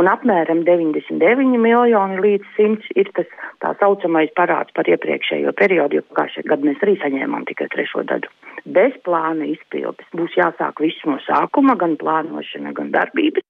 un 0.00 0.10
apmēram 0.10 0.62
99 0.66 1.58
miljoni 1.62 2.20
līdz 2.24 2.52
100 2.58 2.94
ir 3.00 3.10
tas 3.16 3.30
tā 3.62 3.74
saucamais 3.80 4.32
parāds 4.38 4.74
par 4.76 4.88
iepriekšējo 4.90 5.54
periodu, 5.58 6.00
jo 6.00 6.06
pagājušajā 6.10 6.50
gadā 6.50 6.70
mēs 6.70 6.84
arī 6.86 6.96
saņēmām 7.02 7.48
tikai 7.50 7.70
trešo 7.74 8.04
daļu. 8.10 8.30
Bez 8.76 8.96
plāna 9.06 9.48
izpildes 9.50 10.08
būs 10.16 10.38
jāsāk 10.40 10.80
viss 10.82 11.06
no 11.08 11.18
sākuma, 11.26 11.78
gan 11.80 11.98
plānošana, 12.00 12.74
gan 12.76 12.94
darbības. 12.94 13.44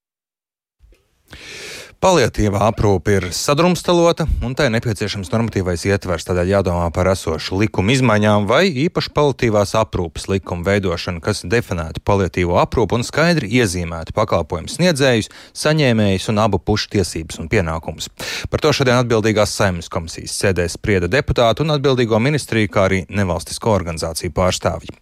Paliatīvā 2.02 2.60
aprūpe 2.68 3.14
ir 3.16 3.26
sadrumstalota, 3.34 4.26
un 4.44 4.54
tai 4.58 4.66
nepieciešams 4.74 5.30
normatīvais 5.32 5.84
ietvers. 5.88 6.26
Tādēļ 6.26 6.50
jādomā 6.52 6.86
par 6.94 7.08
esošu 7.12 7.58
likumu 7.60 7.94
izmaiņām 7.94 8.48
vai 8.50 8.66
īpaši 8.84 9.12
paliatīvās 9.16 9.74
aprūpes 9.80 10.26
likumu 10.32 10.66
veidošanu, 10.66 11.22
kas 11.24 11.44
definētu 11.48 12.02
paliatīvo 12.04 12.58
aprūpu 12.60 12.98
un 12.98 13.06
skaidri 13.06 13.50
iezīmētu 13.60 14.14
pakalpojumu 14.16 14.72
sniedzējus, 14.72 15.30
saņēmējus 15.64 16.28
un 16.32 16.42
abu 16.44 16.60
pušu 16.60 16.90
tiesības 16.96 17.40
un 17.42 17.48
pienākumus. 17.52 18.10
Par 18.50 18.64
to 18.64 18.74
šodien 18.76 18.98
atbildīgās 18.98 19.54
saimnes 19.54 19.90
komisijas 19.92 20.36
sēdē 20.40 20.66
sprieda 20.72 21.08
deputātu 21.10 21.64
un 21.64 21.76
atbildīgo 21.76 22.20
ministriju, 22.20 22.72
kā 22.74 22.88
arī 22.88 23.04
nevalstisko 23.08 23.72
organizāciju 23.76 24.34
pārstāvji. 24.34 24.92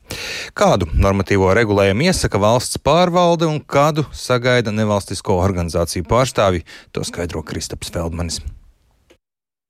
Kādu 0.59 0.91
normatīvo 0.93 1.51
regulējumu 1.57 2.07
iesaka 2.09 2.39
valsts 2.43 2.79
pārvalde 2.83 3.49
un 3.49 3.61
kādu 3.63 4.05
sagaida 4.15 4.75
nevalstisko 4.75 5.39
organizāciju 5.43 6.07
pārstāvji? 6.09 6.67
To 6.93 7.05
skaidro 7.05 7.43
Kristaps 7.43 7.93
Feldmanis. 7.93 8.43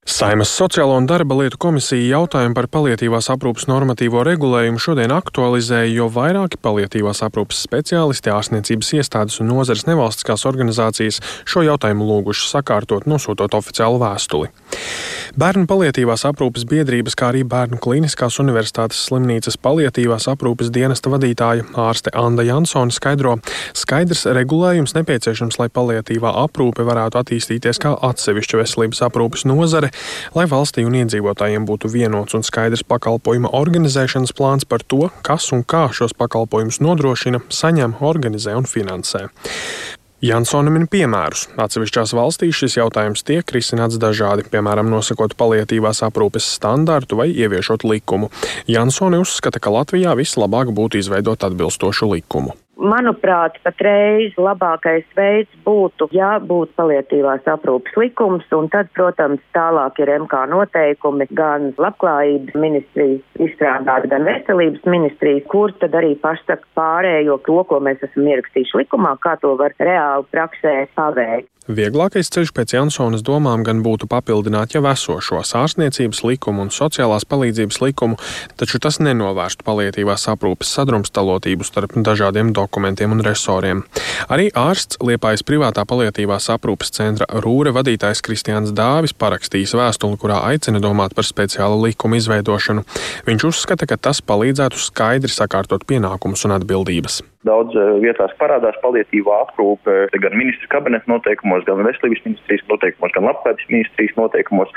Saimas 0.03 0.51
Sociālo 0.51 0.97
un 0.99 1.05
darba 1.07 1.37
lietu 1.39 1.55
komisija 1.63 2.17
jautājumu 2.17 2.57
par 2.59 2.67
palietīvās 2.75 3.29
aprūpas 3.31 3.69
normatīvo 3.71 4.25
regulējumu 4.27 4.81
šodien 4.83 5.15
aktualizēja, 5.15 5.93
jo 5.95 6.09
vairāki 6.11 6.59
palietīvās 6.59 7.23
aprūpas 7.23 7.61
speciālisti, 7.69 8.33
ārstniecības 8.35 8.91
iestādes 8.99 9.39
un 9.39 9.53
nozares 9.53 9.87
nevalstiskās 9.87 10.43
organizācijas 10.51 11.21
šo 11.47 11.63
jautājumu 11.69 12.09
lūguši 12.09 12.51
sakārtot, 12.51 13.07
nosūtot 13.07 13.55
oficiālu 13.55 14.03
vēstuli. 14.03 14.51
Bērnu 15.39 15.69
palietīvās 15.71 16.27
aprūpas 16.29 16.67
biedrības, 16.69 17.15
kā 17.17 17.31
arī 17.31 17.45
Bērnu 17.49 17.79
Kliniskās 17.81 18.41
Universitātes 18.43 18.99
slimnīcas 19.07 19.55
palietīvās 19.63 20.27
aprūpas 20.35 20.75
dienesta 20.75 21.15
vadītāja 21.15 21.69
ārste 21.79 22.11
Anna 22.19 22.43
Jansone 22.45 22.93
skaidro, 22.93 23.39
skaidrs 23.71 24.27
regulējums 24.27 24.99
nepieciešams, 24.99 25.63
lai 25.63 25.71
palietīvā 25.71 26.35
aprūpe 26.43 26.85
varētu 26.91 27.23
attīstīties 27.23 27.81
kā 27.81 27.95
atsevišķa 28.11 28.61
veselības 28.65 29.07
aprūpas 29.09 29.47
nozare 29.49 29.92
lai 30.37 30.47
valstī 30.51 30.87
un 30.89 30.99
iedzīvotājiem 31.03 31.67
būtu 31.69 31.93
vienots 31.93 32.37
un 32.39 32.47
skaidrs 32.47 32.85
pakalpojuma 32.89 33.53
organizēšanas 33.57 34.35
plāns 34.37 34.69
par 34.69 34.85
to, 34.85 35.09
kas 35.27 35.51
un 35.57 35.65
kā 35.65 35.89
šos 35.95 36.17
pakalpojumus 36.19 36.83
nodrošina, 36.85 37.43
saņem, 37.53 37.99
organizē 38.01 38.57
un 38.59 38.69
finansē. 38.69 39.29
Jansone 40.23 40.71
min 40.71 40.85
piemērus. 40.87 41.49
Atsevišķās 41.59 42.13
valstīs 42.15 42.55
šis 42.55 42.77
jautājums 42.79 43.25
tiek 43.27 43.49
risināts 43.57 43.99
dažādi, 43.99 44.47
piemēram, 44.53 44.87
nosakot 44.87 45.35
palietīvās 45.35 46.05
aprūpes 46.07 46.47
standārtu 46.61 47.19
vai 47.19 47.33
ieviešot 47.35 47.83
likumu. 47.83 48.31
Jansone 48.71 49.19
uzskata, 49.19 49.59
ka 49.59 49.75
Latvijā 49.75 50.15
vislabāk 50.15 50.71
būtu 50.71 51.03
izveidot 51.03 51.43
atbilstošu 51.51 52.15
likumu. 52.15 52.55
Manuprāt, 52.73 53.59
patreiz 53.61 54.33
labākais 54.41 55.05
veids 55.17 55.53
būtu, 55.67 56.09
ja 56.17 56.39
būtu 56.41 56.73
palietīvās 56.81 57.45
aprūpas 57.53 57.99
likums, 58.01 58.47
un 58.57 58.71
tad, 58.73 58.89
protams, 58.97 59.43
tālāk 59.53 60.01
ir 60.01 60.15
MK 60.17 60.47
noteikumi 60.49 61.29
gan 61.37 61.75
labklājības 61.77 62.57
ministrijas 62.57 63.45
izstrādāt, 63.45 64.09
gan 64.09 64.25
veselības 64.25 64.89
ministrijas, 64.89 65.45
kur 65.53 65.77
tad 65.85 65.93
arī 66.01 66.15
pasaka 66.25 66.65
pārējo 66.79 67.43
to, 67.45 67.61
ko 67.69 67.85
mēs 67.85 68.01
esam 68.09 68.33
ierakstījuši 68.33 68.85
likumā, 68.85 69.19
kā 69.21 69.37
to 69.45 69.53
var 69.61 69.77
reāli 69.77 70.31
praksē 70.33 70.77
paveikt. 70.97 71.53
Vieglākais 71.71 72.27
ceļš 72.35 72.51
pēc 72.57 72.73
Jansonas 72.75 73.23
domām 73.23 73.63
gan 73.63 73.85
būtu 73.87 74.09
papildināt 74.11 74.73
jau 74.75 74.83
esošo 74.91 75.45
ārstniecības 75.61 76.25
likumu 76.27 76.65
un 76.65 76.73
sociālās 76.75 77.23
palīdzības 77.31 77.79
likumu, 77.85 78.19
taču 78.59 78.81
tas 78.83 78.99
nenovērstu 78.99 79.63
palietīvās 79.63 80.27
aprūpes 80.33 80.73
sadrumstalotību 80.75 81.63
starp 81.63 81.95
dažādiem 81.95 82.51
dokumentiem 82.63 83.13
un 83.13 83.25
resoriem. 83.27 83.83
Arī 84.33 84.49
ārsts 84.57 85.01
Liepājas 85.03 85.45
privātā 85.47 85.85
palietīvās 85.89 86.49
aprūpes 86.55 86.95
centra 86.95 87.29
Rūre 87.45 87.75
vadītājs 87.75 88.23
Kristiāns 88.25 88.73
Dāvis 88.77 89.17
parakstījis 89.19 89.77
vēstuli, 89.79 90.21
kurā 90.23 90.41
aicina 90.53 90.83
domāt 90.83 91.17
par 91.19 91.29
speciālu 91.29 91.83
likumu 91.87 92.21
izveidošanu. 92.21 92.87
Viņš 93.29 93.49
uzskata, 93.51 93.91
ka 93.91 94.01
tas 94.09 94.23
palīdzētu 94.25 94.81
skaidri 94.81 95.33
sakārtot 95.33 95.87
pienākumus 95.89 96.47
un 96.49 96.59
atbildības. 96.61 97.23
Daudz 97.49 97.75
eh, 97.75 97.89
vietās 98.05 98.35
parādās 98.39 98.77
palietīvā 98.85 99.39
aprūpe 99.47 99.95
gan 100.23 100.37
ministra 100.39 100.69
kabineta 100.77 101.11
noteikumos, 101.11 101.65
gan 101.67 101.83
veselības 101.87 102.23
ministrijas 102.27 102.63
noteikumos, 102.71 103.15
gan 103.17 103.27
labklājības 103.27 103.71
ministrijas 103.73 104.15
noteikumos, 104.21 104.75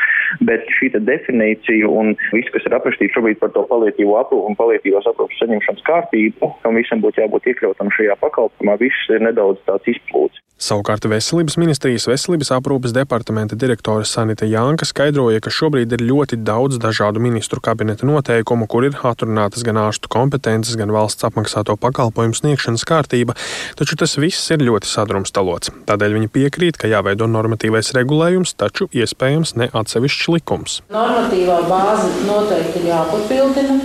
bet 0.50 0.65
šī 0.79 0.91
definīcija 0.95 1.91
un 1.91 2.15
viss, 2.34 2.50
kas 2.55 2.65
ir 2.65 2.77
aprakstīts 2.77 3.13
šobrīd 3.17 3.41
par 3.43 3.53
to 3.53 3.65
palietīvo 3.69 4.17
aprūpu 4.22 4.50
un 4.50 4.57
palietīvās 4.57 5.10
aprūpas 5.12 5.43
saņemšanas 5.43 5.86
kārtību, 5.91 6.51
kam 6.65 6.81
visam 6.81 7.05
būtu 7.05 7.22
jābūt 7.22 7.53
iekļautam 7.53 7.93
šajā 8.00 8.17
pakalpojumā, 8.24 8.79
viss 8.81 9.13
ir 9.13 9.22
nedaudz 9.29 9.62
tāds 9.69 9.93
izplūds. 9.93 10.44
Savukārt 10.55 11.03
Veselības 11.12 11.57
ministrijas 11.59 12.05
veselības 12.07 12.53
aprūpes 12.55 12.93
departamenta 12.95 13.57
direktore 13.59 14.05
Sanita 14.07 14.47
Janka 14.47 14.88
skaidroja, 14.88 15.41
ka 15.43 15.51
šobrīd 15.51 15.91
ir 15.97 16.03
ļoti 16.07 16.39
daudz 16.47 16.79
dažādu 16.79 17.19
ministru 17.19 17.59
kabineta 17.59 18.07
noteikumu, 18.07 18.63
kur 18.71 18.88
ir 18.88 18.95
atrunātas 18.95 19.65
gan 19.67 19.81
ārstu 19.83 20.07
kompetences, 20.15 20.77
gan 20.79 20.95
valsts 20.95 21.27
apmaksāto 21.27 21.75
pakalpojumu 21.75 22.39
sniegšanas 22.39 22.88
kārtība, 22.88 23.35
taču 23.75 24.00
tas 24.00 24.15
viss 24.15 24.47
ir 24.55 24.63
ļoti 24.63 24.88
sadrumstalots. 24.88 25.75
Tādēļ 25.91 26.17
viņi 26.21 26.31
piekrīt, 26.39 26.79
ka 26.79 26.88
jāveido 26.88 27.27
normatīvais 27.27 27.91
regulējums, 28.00 28.55
taču 28.55 28.88
iespējams 28.95 29.57
ne 29.59 29.67
atsevišķs 29.75 30.33
likums. 30.38 30.79
Normatīvā 30.95 31.62
bāze 31.67 32.07
noteikti 32.31 32.79
ir 32.79 32.93
jāpapildina. 32.93 33.79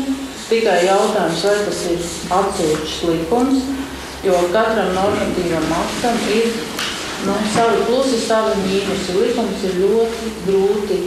Tikai 0.51 0.81
jautājums, 0.87 1.47
vai 1.47 1.61
tas 1.67 1.87
ir 1.91 2.11
atsevišķs 2.39 3.01
likums 3.11 3.90
jo 4.27 4.37
katram 4.53 4.93
normatīvam 4.97 5.73
aktam 5.79 6.21
ir 6.35 6.53
nu, 7.27 7.35
savi 7.55 7.83
plusi, 7.89 8.21
savi 8.27 8.61
mīnusi. 8.67 9.17
Likums 9.17 9.65
ir 9.69 9.81
ļoti 9.81 10.33
grūti 10.47 11.01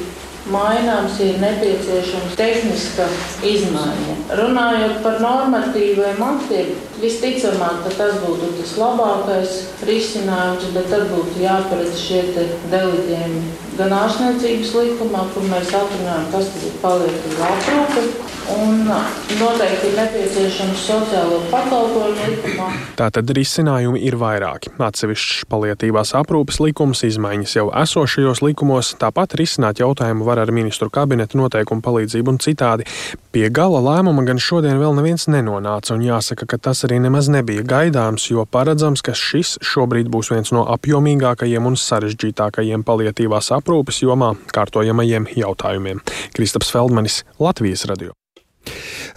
maināms, 0.51 1.20
ir 1.24 1.38
nepieciešama 1.39 2.34
tehniska 2.36 3.05
izmaiņa. 3.48 4.15
Runājot 4.39 4.98
par 5.05 5.22
normatīviem 5.24 6.20
aktiem, 6.25 6.74
visticamāk, 7.00 7.79
ka 7.86 7.93
tas 8.01 8.20
būtu 8.25 8.51
tas 8.58 8.75
labākais 8.82 9.55
risinājums, 9.88 10.67
bet 10.75 10.91
tad 10.91 11.08
būtu 11.13 11.46
jāparedz 11.46 12.01
šie 12.01 12.25
deliģējumi 12.74 13.46
gan 13.79 13.96
ārstniecības 14.03 14.75
likumā, 14.82 15.25
kur 15.34 15.48
mēs 15.50 15.72
atrunājam, 15.72 16.29
kas 16.36 16.51
tad 16.53 16.70
ir 16.70 16.79
palietīva 16.84 17.53
aprūpe 17.55 18.33
un 18.51 18.83
noteikti 19.39 19.89
ir 19.89 19.95
nepieciešams 19.97 20.83
sociālo 20.88 21.39
pakalpojumu 21.51 22.27
likumā. 22.29 22.67
Tātad 23.00 23.29
risinājumi 23.35 24.01
ir 24.07 24.17
vairāki. 24.19 24.73
Atsevišķs 24.83 25.45
palietībās 25.51 26.13
aprūpes 26.19 26.59
likums, 26.63 27.03
izmaiņas 27.07 27.55
jau 27.57 27.67
esošajos 27.83 28.43
likumos, 28.45 28.93
tāpat 29.01 29.35
risināt 29.39 29.81
jautājumu 29.83 30.27
var 30.27 30.43
ar 30.43 30.53
ministru 30.55 30.89
kabineta 30.93 31.39
noteikumu 31.39 31.83
palīdzību 31.85 32.35
un 32.35 32.41
citādi. 32.43 32.88
Pie 33.33 33.50
gala 33.53 33.81
lēmuma 33.83 34.25
gan 34.27 34.41
šodien 34.41 34.79
vēl 34.81 34.95
neviens 34.97 35.27
nenonāca, 35.31 35.95
un 35.95 36.05
jāsaka, 36.05 36.47
ka 36.50 36.59
tas 36.69 36.83
arī 36.88 37.00
nemaz 37.03 37.31
nebija 37.33 37.65
gaidāms, 37.67 38.29
jo 38.31 38.45
paredzams, 38.45 39.01
ka 39.05 39.15
šis 39.17 39.57
šobrīd 39.63 40.12
būs 40.13 40.33
viens 40.33 40.53
no 40.55 40.65
apjomīgākajiem 40.75 41.69
un 41.69 41.79
sarežģītākajiem 41.79 42.85
palietībās 42.88 43.53
aprūpes 43.57 44.03
jomā 44.05 44.33
kārtojamajiem 44.53 45.31
jautājumiem. 45.38 46.03
Kristaps 46.38 46.73
Feldmanis, 46.73 47.23
Latvijas 47.41 47.88
radio. 47.89 48.13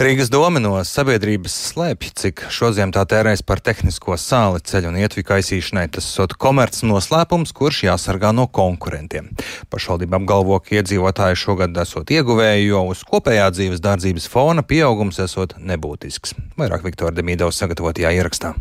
Rīgas 0.02 0.28
doma 0.32 0.60
no 0.60 0.74
sabiedrības 0.84 1.54
slēpj, 1.70 2.10
cik 2.20 2.44
šodien 2.52 2.92
tā 2.92 3.06
tērēs 3.08 3.40
par 3.46 3.62
tehnisko 3.64 4.18
sāli 4.20 4.60
ceļu 4.60 4.90
un 4.92 5.00
ietvi 5.00 5.24
kaisīšanai. 5.26 5.86
Tas 5.96 6.10
ir 6.20 6.36
komerces 6.36 6.84
noslēpums, 6.84 7.54
kurš 7.56 7.84
jāsargā 7.88 8.34
no 8.36 8.44
konkurentiem. 8.46 9.32
Pašvaldība 9.72 10.20
apgalvo, 10.20 10.60
ka 10.60 10.78
iedzīvotāji 10.78 11.40
šogad 11.46 11.82
esot 11.82 12.12
ieguvēji, 12.12 12.70
jo 12.70 12.84
uz 12.92 13.02
kopējā 13.08 13.50
dzīves 13.56 13.84
dārdzības 13.84 14.30
fona 14.32 14.66
pieaugums 14.66 15.22
esot 15.24 15.56
nebūtisks. 15.58 16.36
Vairāk 16.60 16.84
Viktora 16.86 17.16
Demīdovs 17.16 17.64
sagatavotajā 17.64 18.16
ierakstā. 18.20 18.56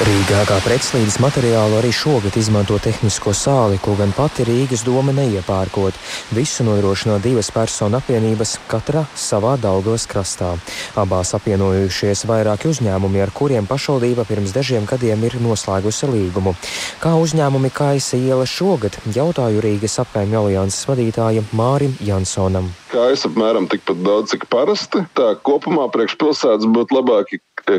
Rīgā 0.00 0.46
kā 0.48 0.56
pretslīdes 0.64 1.18
materiālu 1.20 1.76
arī 1.76 1.90
šogad 1.92 2.32
izmanto 2.40 2.78
tehnisko 2.80 3.34
sāli, 3.36 3.76
ko 3.84 3.92
gan 3.98 4.14
pati 4.16 4.46
Rīgas 4.48 4.80
doma 4.86 5.12
neiepērkot. 5.12 5.98
Visu 6.32 6.64
nodrošino 6.64 7.18
divas 7.20 7.50
personu 7.52 7.98
apvienības, 7.98 8.54
katra 8.70 9.02
savā 9.12 9.58
Daugavas 9.60 10.06
krastā. 10.08 10.54
Abās 10.96 11.34
apvienojušies 11.36 12.24
vairāki 12.30 12.70
uzņēmumi, 12.72 13.20
ar 13.20 13.34
kuriem 13.36 13.68
pašvaldība 13.68 14.24
pirms 14.24 14.56
dažiem 14.56 14.88
gadiem 14.88 15.20
ir 15.28 15.36
noslēgusi 15.44 16.08
līgumu. 16.08 16.56
Kā 17.04 17.12
uzņēmumi 17.20 17.68
kaisa 17.68 18.16
iela 18.16 18.48
šogad, 18.48 18.96
jautāju 19.12 19.60
Rīgas 19.60 20.00
apkaimju 20.00 20.46
alianses 20.46 20.88
vadītājam 20.88 21.52
Mārim 21.52 21.92
Jansonam. 22.00 22.72
Kājas 22.90 23.28
apmēram 23.28 23.68
tikpat 23.70 24.00
daudz, 24.02 24.32
cik 24.32 24.48
parasti. 24.50 25.04
Tā 25.14 25.34
kopumā 25.44 25.84
priekšpilsētas 25.92 26.72
būtu 26.72 26.96
labāk 26.96 27.36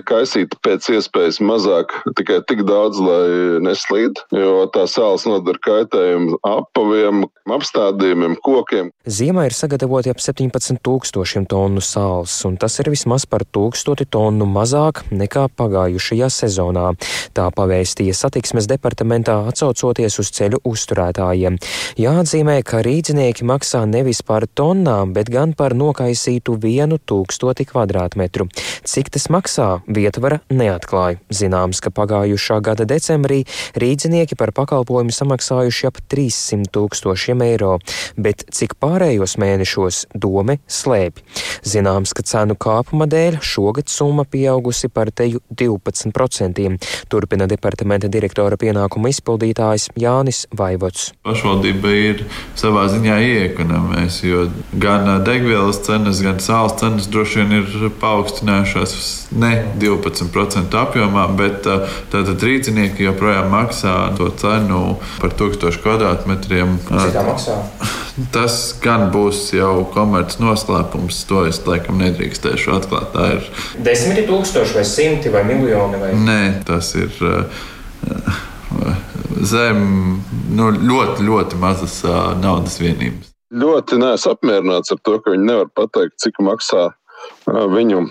kaisīt 0.08 0.56
pēc 0.64 0.88
iespējas 0.96 1.42
mazāk, 1.44 1.92
tikai 2.18 2.40
tik 2.48 2.64
daudz, 2.68 3.00
lai 3.02 3.60
neslīd, 3.64 4.20
jo 4.36 4.66
tā 4.74 4.86
sāls 4.90 5.26
nodara 5.30 5.60
kaitējumu 5.62 6.40
apaviem, 6.46 7.26
apstādījumiem, 7.52 8.38
kokiem. 8.44 8.92
Ziemā 9.06 9.48
ir 9.50 9.56
sagatavoti 9.56 10.12
ap 10.14 10.22
17,000 10.24 11.48
tonu 11.52 11.84
sāls, 11.84 12.36
un 12.48 12.58
tas 12.62 12.78
ir 12.82 12.92
vismaz 12.94 13.28
par 13.30 13.46
tūkstoti 13.46 14.08
tonu 14.12 14.48
mazāk 14.50 15.04
nekā 15.12 15.48
pagājušajā 15.60 16.32
sezonā. 16.34 16.88
Tā 17.38 17.48
pavēstīja 17.56 18.16
satiksmes 18.18 18.70
departamentā 18.72 19.38
atsaucoties 19.52 20.20
uz 20.22 20.32
ceļu 20.36 20.62
uzturētājiem. 20.68 21.60
Jāatzīmē, 22.02 22.58
ka 22.68 22.84
rīdzinieki 22.86 23.48
maksā 23.48 23.84
nevis 23.90 24.24
par 24.26 24.48
tonnām, 24.48 25.16
bet 25.16 25.32
gan 25.34 25.56
par 25.58 25.76
nokaisītu 25.78 26.58
vienu 26.62 27.00
tūkstoti 27.00 27.68
kvadrātmetru. 27.72 28.50
Cik 28.88 29.14
tas 29.14 29.30
maksā? 29.32 29.72
vietvara 30.02 30.40
neatklāja. 30.52 31.20
Zināms, 31.34 31.82
ka 31.84 31.92
pagājušā 32.02 32.60
gada 32.66 32.90
decembrī 32.90 33.44
rīdzinieki 33.80 34.38
par 34.40 34.54
pakalpojumu 34.58 35.14
samaksājuši 35.16 35.88
ap 35.90 36.02
300 36.12 36.72
tūkstošiem 36.76 37.46
eiro, 37.46 37.78
bet 38.18 38.46
cik 38.52 38.76
pārējos 38.82 39.38
mēnešos 39.42 40.06
dome 40.18 40.60
slēpj. 40.68 41.24
Zināms, 41.68 42.16
ka 42.18 42.26
cenu 42.26 42.58
kāpuma 42.60 43.08
dēļ 43.10 43.40
šogad 43.46 43.92
summa 43.92 44.26
pieaugusi 44.26 44.90
par 44.90 45.12
teju 45.14 45.42
12%, 45.54 46.68
turpina 47.12 47.48
departamenta 47.50 48.10
direktora 48.12 48.58
pienākumu 48.62 49.12
izpildītājs 49.12 49.90
Jānis 50.00 50.46
Vaivots. 50.58 51.12
Pašvaldība 51.28 51.94
ir 51.96 52.26
savā 52.60 52.88
ziņā 52.92 53.18
iekonomēs, 53.28 54.22
jo 54.26 54.48
gan 54.82 55.10
degvielas 55.26 55.82
cenas, 55.86 56.22
gan 56.26 56.42
sāls 56.44 56.78
cenas 56.82 57.10
droši 57.12 57.42
vien 57.42 57.62
ir 57.62 57.90
paaugstinājušās 58.02 58.96
ne 59.42 59.52
12% 59.82 60.78
apjomā, 60.82 61.28
bet 61.38 61.68
tātad 62.12 62.44
rīznieki 62.46 63.06
joprojām 63.08 63.50
maksā 63.54 63.96
to 64.18 64.30
cenu 64.42 64.98
par 65.22 65.34
1000 65.40 65.80
kvadrātmetriem. 65.84 66.78
Cik 66.90 67.16
tā 67.16 67.26
maksā? 67.28 67.58
Tas 68.36 68.58
gan 68.84 69.08
būs 69.14 69.44
jau 69.56 69.86
komerces 69.94 70.42
noslēpums. 70.44 71.24
To 71.30 71.46
es 71.50 71.62
laikam 71.68 72.02
nedrīkstēšu 72.02 72.76
atklāt. 72.76 73.12
Tā 73.16 73.28
ir 73.38 73.50
desmit 73.86 74.24
tūkstoši 74.28 74.78
vai 74.80 74.86
simti 74.88 75.34
vai 75.34 75.44
miljoni? 75.48 76.00
Vai? 76.02 76.14
Nē, 76.20 76.42
tas 76.68 76.94
ir. 77.00 77.14
Zem 79.42 79.84
nu, 80.54 80.72
ļoti, 80.76 81.24
ļoti 81.26 81.60
mazas 81.62 82.02
uh, 82.06 82.32
naudas 82.38 82.78
vienības. 82.82 83.32
Ļoti 83.52 83.98
neesmu 84.00 84.36
apmierināts 84.36 84.94
ar 84.94 85.00
to, 85.04 85.18
ka 85.24 85.34
viņi 85.34 85.48
nevar 85.48 85.72
pateikt, 85.76 86.20
cik 86.24 86.40
maksā 86.46 86.84
uh, 86.92 86.98
viņu 87.48 88.08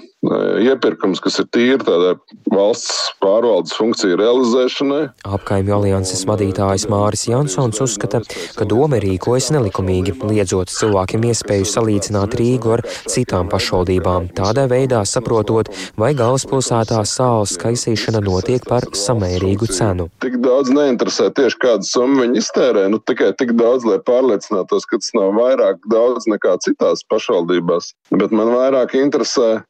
iepirkums, 0.61 1.21
kas 1.25 1.39
ir 1.41 1.47
tīri 1.49 1.81
tādā 1.81 2.13
valsts 2.53 3.15
pārvaldes 3.23 3.73
funkciju 3.73 4.19
realizēšanai. 4.21 5.01
Apkaimju 5.25 5.75
alianses 5.79 6.27
vadītājs 6.29 6.87
Māris 6.93 7.25
Jansons 7.31 7.81
uzskata, 7.81 8.21
ka 8.57 8.67
doma 8.69 9.01
rīkojas 9.01 9.49
nelikumīgi, 9.55 10.19
liedzot 10.29 10.73
cilvēkiem 10.75 11.25
iespēju 11.31 11.69
salīdzināt 11.69 12.37
Rīgu 12.37 12.75
ar 12.77 12.85
citām 13.09 13.49
pašvaldībām, 13.53 14.29
tādā 14.37 14.67
veidā 14.71 15.01
saprotot, 15.09 15.73
vai 15.97 16.13
galvaspilsētā 16.19 17.01
sāls 17.09 17.57
kaisīšana 17.61 18.21
notiek 18.27 18.69
par 18.69 18.91
samērīgu 18.93 19.71
cenu. 19.73 20.11
Tik 20.21 20.37
daudz 20.45 20.69
neinteresē 20.75 21.31
tieši 21.33 21.61
kādu 21.65 21.89
summu 21.89 22.27
viņi 22.27 22.45
iztērē, 22.45 22.85
nu 22.93 23.01
tikai 23.01 23.33
tik 23.41 23.57
daudz, 23.57 23.89
lai 23.89 23.97
pārliecinātos, 24.05 24.85
ka 24.85 25.01
tas 25.01 25.17
nav 25.17 25.33
vairāk 25.41 25.81
daudz 25.89 26.29
nekā 26.29 26.59
citās 26.61 27.07
pašvaldībās. 27.09 27.95
Bet 28.13 28.37
man 28.37 28.53
vairāk 28.53 28.99
interesē, 29.01 29.20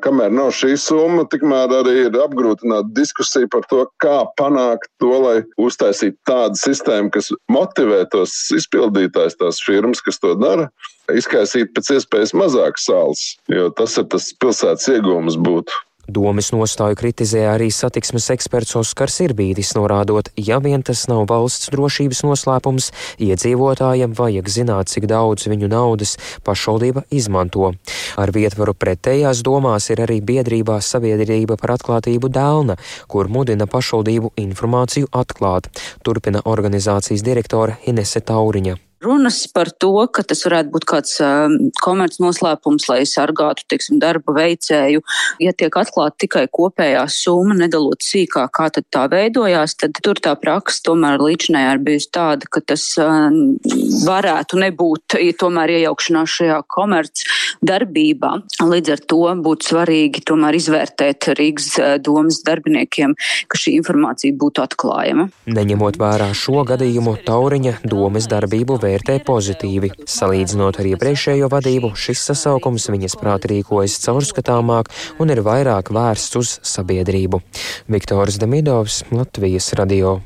kamēr 0.05 0.33
nav 0.35 0.53
šī 0.57 0.75
summa, 0.81 1.25
tikmēr 1.31 1.73
arī 1.81 1.95
ir 2.07 2.19
apgrūtināta 2.23 2.91
diskusija 2.97 3.49
par 3.53 3.67
to, 3.71 3.85
kā 4.03 4.23
panākt 4.41 4.89
to, 5.03 5.13
lai 5.25 5.37
uztaisītu 5.61 6.17
tādu 6.29 6.61
sistēmu, 6.61 7.13
kas 7.15 7.33
motivē 7.53 8.05
tos 8.13 8.35
izpildītājs, 8.57 9.39
tās 9.41 9.61
firmas, 9.67 10.03
kas 10.05 10.21
to 10.23 10.35
dara, 10.39 10.71
izkaisīt 11.11 11.75
pēc 11.77 11.95
iespējas 11.99 12.35
mazāk 12.39 12.81
sāls, 12.81 13.37
jo 13.51 13.71
tas 13.77 13.99
ir 14.01 14.09
tas 14.13 14.31
pilsētas 14.41 14.91
iegūms 14.97 15.39
būtu. 15.41 15.85
Domas 16.11 16.49
nostāju 16.51 16.97
kritizē 16.99 17.45
arī 17.53 17.69
satiksmes 17.71 18.25
eksperts 18.35 18.75
Oskars 18.81 19.21
Irbītis, 19.23 19.71
norādot, 19.77 20.33
ja 20.35 20.59
vien 20.59 20.83
tas 20.83 21.05
nav 21.11 21.23
valsts 21.31 21.71
drošības 21.71 22.25
noslēpums, 22.27 22.89
iedzīvotājiem 23.23 24.17
vajag 24.19 24.51
zināt, 24.51 24.91
cik 24.91 25.07
daudz 25.11 25.47
viņu 25.53 25.71
naudas 25.71 26.17
pašvaldība 26.47 27.05
izmanto. 27.15 27.71
Ar 28.19 28.35
vietvaru 28.35 28.75
pretējās 28.75 29.45
domās 29.47 29.87
ir 29.95 30.03
arī 30.03 30.19
biedrībā 30.33 30.81
Sabiedrība 30.83 31.61
par 31.61 31.77
atklātību 31.79 32.33
Dēlna, 32.35 32.81
kur 33.07 33.31
mudina 33.31 33.71
pašvaldību 33.71 34.35
informāciju 34.49 35.15
atklāt, 35.15 35.71
turpina 36.03 36.43
organizācijas 36.43 37.23
direktore 37.23 37.79
Inese 37.87 38.25
Tauriņa. 38.25 38.90
Runas 39.01 39.47
par 39.49 39.71
to, 39.81 39.95
ka 40.13 40.21
tas 40.29 40.43
varētu 40.45 40.69
būt 40.75 40.85
kāds 40.91 41.15
um, 41.25 41.55
komerc 41.81 42.19
noslēpums, 42.21 42.85
lai 42.91 42.99
sargātu, 43.09 43.65
teiksim, 43.73 43.97
darba 44.03 44.35
veicēju. 44.37 45.01
Ja 45.41 45.55
tiek 45.57 45.79
atklāta 45.81 46.27
tikai 46.27 46.43
kopējā 46.53 47.07
summa, 47.09 47.57
nedalot 47.57 48.05
sīkāk, 48.05 48.53
kā 48.59 48.67
tad 48.77 48.85
tā 48.93 49.07
veidojās, 49.09 49.79
tad 49.81 49.97
tur 50.05 50.21
tā 50.21 50.35
praksa 50.37 50.85
tomēr 50.91 51.17
līdšanai 51.17 51.63
ir 51.71 51.81
bijusi 51.87 52.11
tāda, 52.13 52.51
ka 52.53 52.61
tas 52.61 52.85
um, 53.01 53.57
varētu 54.05 54.61
nebūt 54.61 55.17
ja 55.25 55.33
tomēr 55.41 55.73
iejaukšanās 55.79 56.37
šajā 56.37 56.61
komerc 56.69 57.25
darbībā. 57.65 58.35
Līdz 58.61 58.95
ar 58.99 59.05
to 59.15 59.23
būtu 59.49 59.71
svarīgi 59.73 60.27
tomēr 60.29 60.61
izvērtēt 60.61 61.31
Rīgas 61.41 61.71
uh, 61.81 61.95
domas 61.97 62.43
darbiniekiem, 62.45 63.17
ka 63.49 63.65
šī 63.65 63.79
informācija 63.81 64.37
būtu 64.37 64.67
atklājama. 64.69 65.31
Neņemot 65.49 65.97
vērā 66.05 66.29
šo 66.37 66.69
gadījumu, 66.69 67.17
Tauriņa 67.25 67.79
domas 67.89 68.29
darbību 68.29 68.77
vērtēt 68.77 68.90
vērtē 68.91 69.21
pozitīvi. 69.27 69.93
Salīdzinot 70.11 70.81
ar 70.81 70.91
iepriekšējo 70.93 71.51
vadību, 71.53 71.93
šis 71.95 72.27
sasaukums 72.31 72.91
viņas 72.91 73.19
prāt 73.21 73.47
rīkojas 73.51 74.01
caurskatāmāk 74.05 74.91
un 75.23 75.35
ir 75.35 75.45
vairāk 75.47 75.93
vērsts 75.95 76.41
uz 76.41 76.57
sabiedrību. 76.75 77.43
Viktors 77.91 78.41
Demidovs, 78.43 79.05
Latvijas 79.15 79.73
radio. 79.79 80.19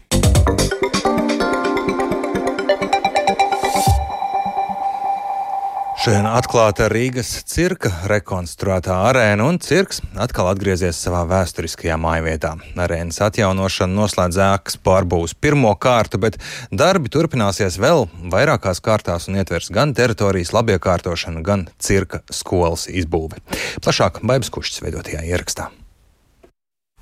Šodien 6.04 6.26
atklāta 6.28 6.84
Rīgas 6.92 7.30
cirka 7.48 7.88
rekonstruētā 8.10 8.92
arēna, 9.06 9.46
un 9.48 9.56
cirks 9.56 10.02
atkal 10.20 10.50
atgriezies 10.50 10.98
savā 11.00 11.22
vēsturiskajā 11.30 11.94
mājvietā. 11.96 12.50
Arēnas 12.84 13.22
atjaunošana 13.24 13.96
noslēdz 13.96 14.36
ēkas 14.50 14.76
pārbūves 14.84 15.32
pirmo 15.40 15.70
kārtu, 15.80 16.20
bet 16.20 16.36
darbi 16.68 17.08
turpināsies 17.14 17.78
vēl 17.80 18.04
vairākās 18.34 18.84
kārtās 18.84 19.30
un 19.30 19.38
ietvers 19.40 19.70
gan 19.72 19.94
teritorijas 19.96 20.52
labiekārtošanu, 20.52 21.40
gan 21.46 21.64
cirka 21.80 22.20
skolas 22.28 22.84
izbūvi. 22.92 23.40
Plašāk 23.80 24.20
Baibas 24.28 24.52
Kušķis 24.52 24.84
veidotajā 24.84 25.24
ierakstā. 25.24 25.70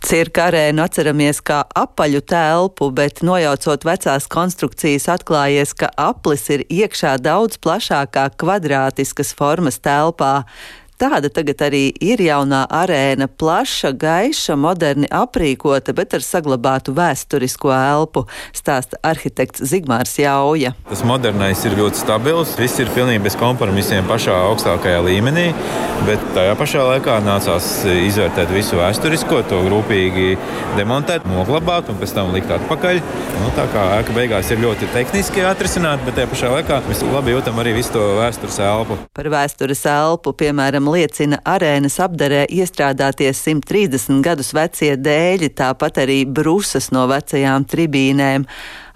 Cirka 0.03 0.49
arēnu 0.51 0.83
atceramies 0.83 1.39
kā 1.47 1.61
apaļu 1.79 2.25
telpu, 2.27 2.89
bet 2.91 3.21
nojaucot 3.23 3.85
vecās 3.87 4.27
konstrukcijas 4.27 5.07
atklājies, 5.15 5.77
ka 5.79 5.93
aplis 5.95 6.49
ir 6.51 6.65
iekšā 6.67 7.15
daudz 7.23 7.61
plašākā 7.63 8.25
kvadrātiskas 8.35 9.31
formas 9.39 9.79
telpā. 9.79 10.43
Tāda 11.03 11.33
tagad 11.35 11.59
arī 11.67 11.89
ir 11.99 12.21
jaunā 12.23 12.61
arēna, 12.71 13.27
plaša, 13.27 13.91
gaiša, 13.99 14.55
moderni 14.55 15.09
aprīkota, 15.11 15.91
bet 15.99 16.13
ar 16.15 16.23
saglabātu 16.23 16.93
vēsturisko 16.95 17.73
elpu, 17.75 18.23
stāsta 18.55 19.01
arhitekts 19.03 19.65
Zigmārs 19.67 20.15
Jauja. 20.23 20.71
Tas 20.87 21.03
modernais 21.03 21.65
ir 21.67 21.75
ļoti 21.75 21.99
stabils, 22.05 22.53
viss 22.55 22.79
ir 22.79 22.93
pilnīgi 22.95 23.25
bez 23.25 23.35
kompromisiem 23.41 24.07
pašā 24.07 24.37
augstākajā 24.53 25.01
līmenī, 25.09 25.49
bet 26.07 26.23
tajā 26.37 26.55
pašā 26.61 26.87
laikā 26.93 27.19
nācās 27.27 27.73
izvērtēt 27.91 28.55
visu 28.55 28.79
vēsturisko, 28.79 29.43
to 29.51 29.59
rūpīgi 29.75 30.37
demontēt, 30.79 31.27
noglabāt 31.27 31.91
un 31.91 31.99
pēc 31.99 32.15
tam 32.15 32.31
likt 32.37 32.55
atpakaļ. 32.61 33.03
Nu, 33.41 33.51
tā 33.59 33.67
kā 33.75 33.89
ēka 33.97 34.15
beigās 34.21 34.55
ir 34.55 34.63
ļoti 34.63 34.93
tehniski 34.95 35.43
atrisināta, 35.51 36.07
bet 36.07 36.21
tajā 36.21 36.31
pašā 36.31 36.55
laikā 36.55 36.79
mēs 36.87 37.03
labi 37.11 37.35
jūtam 37.35 37.59
arī 37.59 37.75
visu 37.81 37.97
to 37.99 38.07
vēstures 38.23 38.63
elpu. 38.71 39.03
Par 39.19 39.33
vēstures 39.35 39.83
elpu, 39.91 40.37
piemēram, 40.39 40.92
liecina 40.93 41.41
arēnas 41.49 41.99
apdarē 42.05 42.45
iestrādātie 42.53 43.31
130 43.33 44.23
gadus 44.25 44.53
vecie 44.57 44.95
dēļi, 45.01 45.53
tāpat 45.59 46.03
arī 46.05 46.23
brusas 46.29 46.91
no 46.95 47.07
vecajām 47.11 47.67
tribīnēm. 47.69 48.47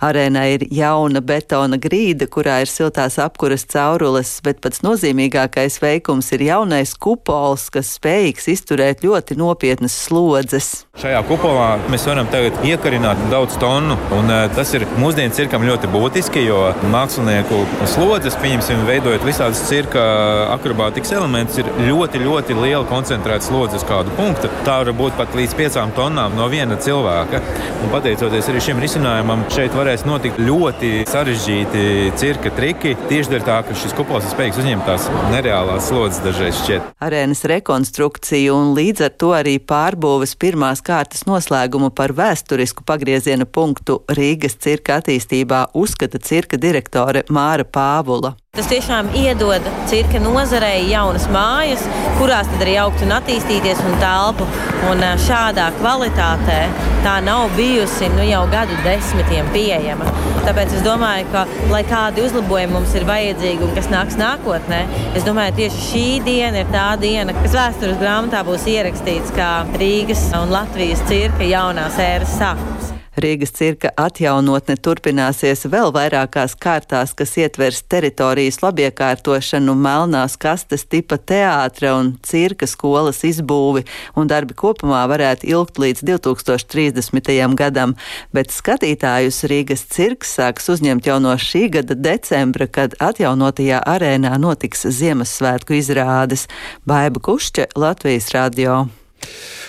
Arēnā 0.05 0.43
ir 0.53 0.67
jauna 0.75 1.23
betona 1.25 1.79
grīda, 1.81 2.29
kurā 2.29 2.59
ir 2.65 2.69
siltās 2.71 3.17
apkuras 3.23 3.65
caurules, 3.71 4.35
bet 4.45 4.61
pats 4.65 4.83
nozīmīgākais 4.85 5.79
veikums 5.81 6.29
ir 6.37 6.45
jaunais 6.51 6.93
kupols, 7.01 7.71
kas 7.73 7.95
spējīgs 7.97 8.51
izturēt 8.53 9.05
ļoti 9.07 9.39
nopietnas 9.41 9.97
slodzes. 10.07 10.69
Šajā 11.01 11.23
kupolā 11.29 11.69
mēs 11.93 12.05
varam 12.09 12.29
tagad 12.33 12.61
iekarināt 12.69 13.21
daudz 13.33 13.57
tonu, 13.61 13.97
un 14.17 14.29
uh, 14.33 14.45
tas 14.57 14.75
ir 14.77 14.85
mūsdienu 15.01 15.33
cirkam 15.37 15.65
ļoti 15.65 15.89
būtiski, 15.93 16.45
jo 16.45 16.61
mākslinieku 16.93 17.63
slodzes, 17.89 18.37
pieņemsim, 18.43 18.85
veidojot 18.89 19.25
visādus 19.25 19.65
cirka 19.69 20.05
akrobātikas 20.53 21.15
elementus, 21.17 21.63
ir 21.63 21.73
ļoti, 21.89 22.21
ļoti 22.25 22.59
liela 22.61 22.85
koncentrēta 22.91 23.49
slodze 23.49 23.81
uz 23.81 23.89
kādu 23.89 24.13
punktu. 24.21 24.53
Tā 24.69 24.79
var 24.83 24.93
būt 24.97 25.17
pat 25.17 25.37
līdz 25.37 25.57
piecām 25.57 25.97
tonnām 25.97 26.37
no 26.37 26.51
viena 26.53 26.77
cilvēka. 26.81 27.41
Un 27.81 27.93
pateicoties 27.93 28.53
arī 28.53 28.63
šim 28.69 28.81
risinājumam, 28.83 29.45
šeit 29.53 29.75
var 29.77 29.86
varēs 29.87 30.03
notikt 30.03 30.41
ļoti 30.43 30.89
sarežģīti 31.07 31.83
cirka 32.19 32.51
triki. 32.57 32.97
Tieši 33.07 33.31
dēļ 33.31 33.45
tā, 33.47 33.59
ka 33.69 33.75
šis 33.79 33.95
kupols 33.95 34.25
ir 34.27 34.33
spējīgs 34.33 34.59
uzņemt 34.59 34.87
tās 34.89 35.05
nereālās 35.31 35.87
slodzes 35.87 36.19
dažreiz 36.25 36.59
šķiet. 36.65 36.89
Arēnas 37.07 37.45
rekonstrukciju 37.47 38.57
un 38.57 38.73
līdz 38.75 39.05
ar 39.07 39.15
to 39.15 39.31
arī 39.37 39.57
pārbūves 39.63 40.35
pirmās 40.43 40.83
kārtas 40.87 41.23
noslēgumu 41.31 41.93
par 41.95 42.17
vēsturisku 42.19 42.83
pagrieziena 42.89 43.47
punktu 43.47 44.01
Rīgas 44.11 44.59
cirka 44.59 44.99
attīstībā 44.99 45.69
uzskata 45.79 46.19
cirka 46.19 46.59
direktore 46.59 47.23
Māra 47.31 47.69
Pāvula. 47.69 48.35
Tas 48.57 48.71
tiešām 48.71 49.11
iedod 49.13 49.67
cirka 49.91 50.17
nozarei 50.23 50.87
jaunas 50.89 51.27
mājas, 51.29 51.83
kurās 52.17 52.49
tad 52.49 52.63
arī 52.65 52.79
augt 52.81 53.03
un 53.05 53.13
attīstīties 53.19 53.83
un 53.85 53.99
telpu. 54.01 54.47
Un 54.89 55.03
šādā 55.21 55.67
kvalitātē 55.77 56.61
tā 57.05 57.19
nav 57.25 57.51
bijusi 57.57 58.09
nu, 58.15 58.23
jau 58.25 58.45
gadu 58.51 58.77
desmitiem 58.85 59.49
pieejama. 59.53 60.09
Tāpēc 60.47 60.77
es 60.79 60.85
domāju, 60.87 61.27
ka, 61.35 61.45
lai 61.73 61.83
kādi 61.89 62.25
uzlabojumi 62.25 62.73
mums 62.77 62.95
ir 62.97 63.07
vajadzīgi 63.09 63.67
un 63.67 63.75
kas 63.77 63.91
nāks 63.93 64.17
nākotnē, 64.21 64.81
es 65.19 65.27
domāju, 65.27 65.57
tieši 65.61 65.85
šī 65.91 66.07
diena 66.27 66.63
ir 66.63 66.73
tā 66.73 66.87
diena, 67.03 67.35
kas 67.43 67.57
vēstures 67.59 68.01
grāmatā 68.01 68.45
būs 68.47 68.69
ierakstīts 68.73 69.35
kā 69.37 69.51
Rīgas 69.77 70.29
un 70.39 70.55
Latvijas 70.55 71.05
cirka 71.11 71.47
jaunās 71.51 72.01
ēras 72.03 72.39
sākums. 72.39 72.76
Rīgas 73.17 73.55
cirka 73.57 73.89
atjaunotne 73.97 74.75
turpināsies 74.77 75.65
vēl 75.73 75.89
vairākās 75.95 76.53
kārtās, 76.61 77.15
kas 77.17 77.31
ietvers 77.41 77.79
teritorijas 77.89 78.61
labiekārtošanu, 78.61 79.73
melnās 79.73 80.37
kastes 80.37 80.85
tipa 80.85 81.17
teātra 81.17 81.95
un 81.97 82.13
cirka 82.27 82.69
skolas 82.69 83.23
izbūvi, 83.25 83.87
un 84.21 84.29
darbi 84.29 84.57
kopumā 84.59 85.01
varētu 85.09 85.49
ilgt 85.49 85.81
līdz 85.81 86.05
2030. 86.11 87.33
gadam, 87.57 87.97
bet 88.37 88.53
skatītājus 88.53 89.41
Rīgas 89.49 89.87
cirks 89.97 90.37
sāks 90.37 90.69
uzņemt 90.77 91.09
jau 91.09 91.17
no 91.23 91.33
šī 91.41 91.71
gada 91.79 91.97
decembra, 91.97 92.69
kad 92.69 92.99
atjaunotajā 93.01 93.81
arēnā 93.97 94.37
notiks 94.43 94.85
Ziemassvētku 94.93 95.81
izrādes. 95.81 96.47
Baiba 96.85 97.25
Kušķe, 97.25 97.71
Latvijas 97.81 98.33
radio. 98.37 98.85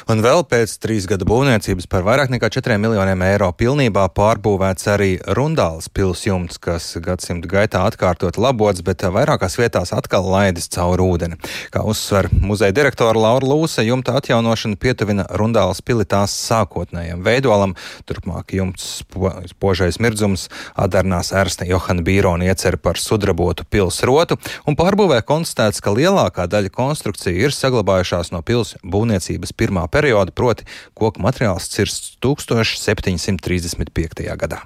Un 0.08 0.22
vēl 0.24 0.46
pēc 0.48 0.78
trīs 0.80 1.04
gadu 1.04 1.26
būvniecības 1.28 1.90
par 1.92 2.06
vairāk 2.08 2.30
nekā 2.32 2.48
4 2.56 2.78
miljoniem 2.80 3.24
eiro 3.28 3.50
pilnībā 3.52 4.06
pārbūvēts 4.16 4.88
arī 4.94 5.10
Rundāls 5.36 5.90
pilsjumts, 5.92 6.62
kas 6.64 6.86
gadsimtu 7.04 7.50
gaitā 7.52 7.82
atkārtot 7.90 8.40
labots, 8.40 8.80
bet 8.88 9.04
vairākās 9.04 9.58
vietās 9.60 9.92
atkal 9.92 10.24
laidis 10.32 10.70
caur 10.72 11.04
ūdeni. 11.04 11.36
Kā 11.76 11.84
uzsver 11.84 12.30
muzeja 12.32 12.72
direktora 12.78 13.20
Laura 13.20 13.50
Lūse, 13.50 13.84
jumta 13.84 14.16
atjaunošana 14.22 14.80
pietuvina 14.80 15.26
Rundāls 15.28 15.84
pili 15.84 16.08
tās 16.08 16.38
sākotnējam 16.40 17.26
veidolam, 17.28 17.76
turpmāk 18.08 18.56
jumts 18.56 19.02
spožais 19.52 20.00
mirdzums 20.00 20.48
atdarnās 20.80 21.34
ērsta 21.36 21.68
Johana 21.68 22.06
Bīrona 22.08 22.48
iecer 22.48 22.80
par 22.80 22.96
sudrabotu 22.96 23.68
pilsrotu, 23.68 24.40
un 24.64 24.80
pārbūvē 24.80 25.20
konstatēts, 25.28 25.84
ka 25.84 25.92
lielākā 26.00 26.48
daļa 26.48 26.72
konstrukciju 26.72 27.50
ir 27.50 27.60
saglabājušās 27.60 28.32
no 28.32 28.40
pils 28.48 28.78
būvniecības 28.88 29.37
pirmā 29.58 29.88
perioda 29.92 30.32
proti 30.32 30.66
koku 30.98 31.22
materiāls 31.22 31.70
cirsts 31.70 32.18
1735. 32.22 34.38
gadā. 34.38 34.64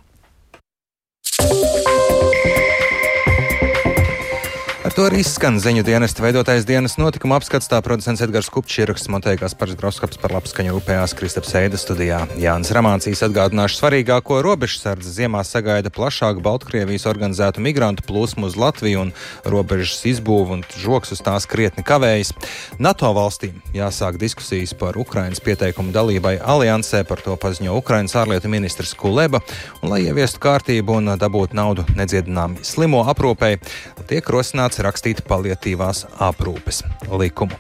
Ar 4.82 4.90
to 4.98 5.04
arī 5.06 5.20
izskan 5.22 5.60
ziņu 5.62 5.84
dienesta 5.86 6.24
veidotais 6.24 6.64
dienas 6.66 6.96
notikuma 6.98 7.36
apskats. 7.38 7.68
Tā 7.70 7.78
producents 7.86 8.24
Edgars 8.26 8.48
Kupčs 8.50 8.80
ieraksts 8.82 9.12
montējās 9.14 9.54
par 9.54 9.70
Groskaps 9.78 10.18
par 10.18 10.34
labskaņu 10.34 10.72
rūpējās 10.74 11.14
Kristaps 11.20 11.52
Eida 11.60 11.78
studijā. 11.78 12.24
Jānis 12.42 12.72
Ramāncīs 12.74 13.22
atgādināšu 13.28 13.78
svarīgāko 13.78 14.40
robežsardze 14.42 15.14
ziemā 15.14 15.44
sagaida 15.46 15.92
plašāku 15.94 16.42
Baltkrievijas 16.42 17.06
organizētu 17.12 17.62
migrantu 17.62 18.08
plūsmu 18.08 18.50
uz 18.50 18.58
Latviju 18.58 19.04
un 19.04 19.12
robežas 19.46 20.02
izbūvu 20.16 20.58
un 20.58 20.66
žoks 20.74 21.14
uz 21.14 21.22
tās 21.22 21.46
krietni 21.46 21.86
kavējas. 21.86 22.34
NATO 22.82 23.14
valstīm 23.14 23.62
jāsāk 23.78 24.18
diskusijas 24.18 24.74
par 24.74 24.98
Ukrainas 24.98 25.46
pieteikumu 25.46 25.94
dalībai 25.94 26.40
aliansē, 26.42 27.04
par 27.06 27.22
to 27.22 27.38
paziņo 27.38 27.78
Ukrainas 27.78 28.18
ārlietu 28.18 28.50
ministrs 28.50 28.98
Kuleba, 28.98 29.46
un 29.84 29.94
lai 29.94 30.02
ieviestu 30.08 30.42
kārtību 30.42 30.98
un 31.04 31.14
dabūtu 31.22 31.62
naudu 31.62 31.86
nedziedināmi 32.02 32.66
slimo 32.66 33.06
aprūpei, 33.14 33.62
tiek 34.10 34.34
rosināts 34.34 34.71
aicināts 34.72 34.86
rakstīt 34.86 35.22
paliatīvās 35.28 36.06
aprūpes 36.20 36.84
likumu. 37.12 37.56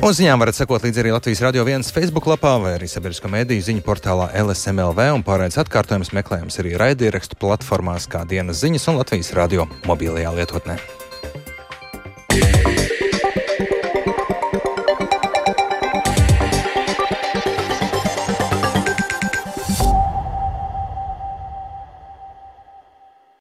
Un 0.00 0.14
ziņām 0.16 0.40
varat 0.40 0.56
sekot 0.56 0.82
līdzi 0.82 1.02
arī 1.02 1.12
Latvijas 1.12 1.42
Radio 1.44 1.64
1 1.64 1.92
Facebook 1.92 2.26
lapā 2.26 2.58
vai 2.60 2.78
arī 2.78 2.88
sabiedrisko 2.88 3.28
mediju 3.28 3.60
ziņu 3.60 3.82
portālā 3.84 4.30
LSMLV 4.32 5.10
un 5.12 5.24
pārējais 5.24 5.60
atkārtojums 5.60 6.14
meklējams 6.16 6.58
arī 6.62 6.76
raidierakstu 6.80 7.36
platformās 7.36 8.08
kā 8.08 8.24
dienas 8.24 8.62
ziņas 8.64 8.88
un 8.88 9.00
Latvijas 9.00 9.34
radio 9.36 9.68
mobilajā 9.84 10.32
lietotnē. 10.32 10.78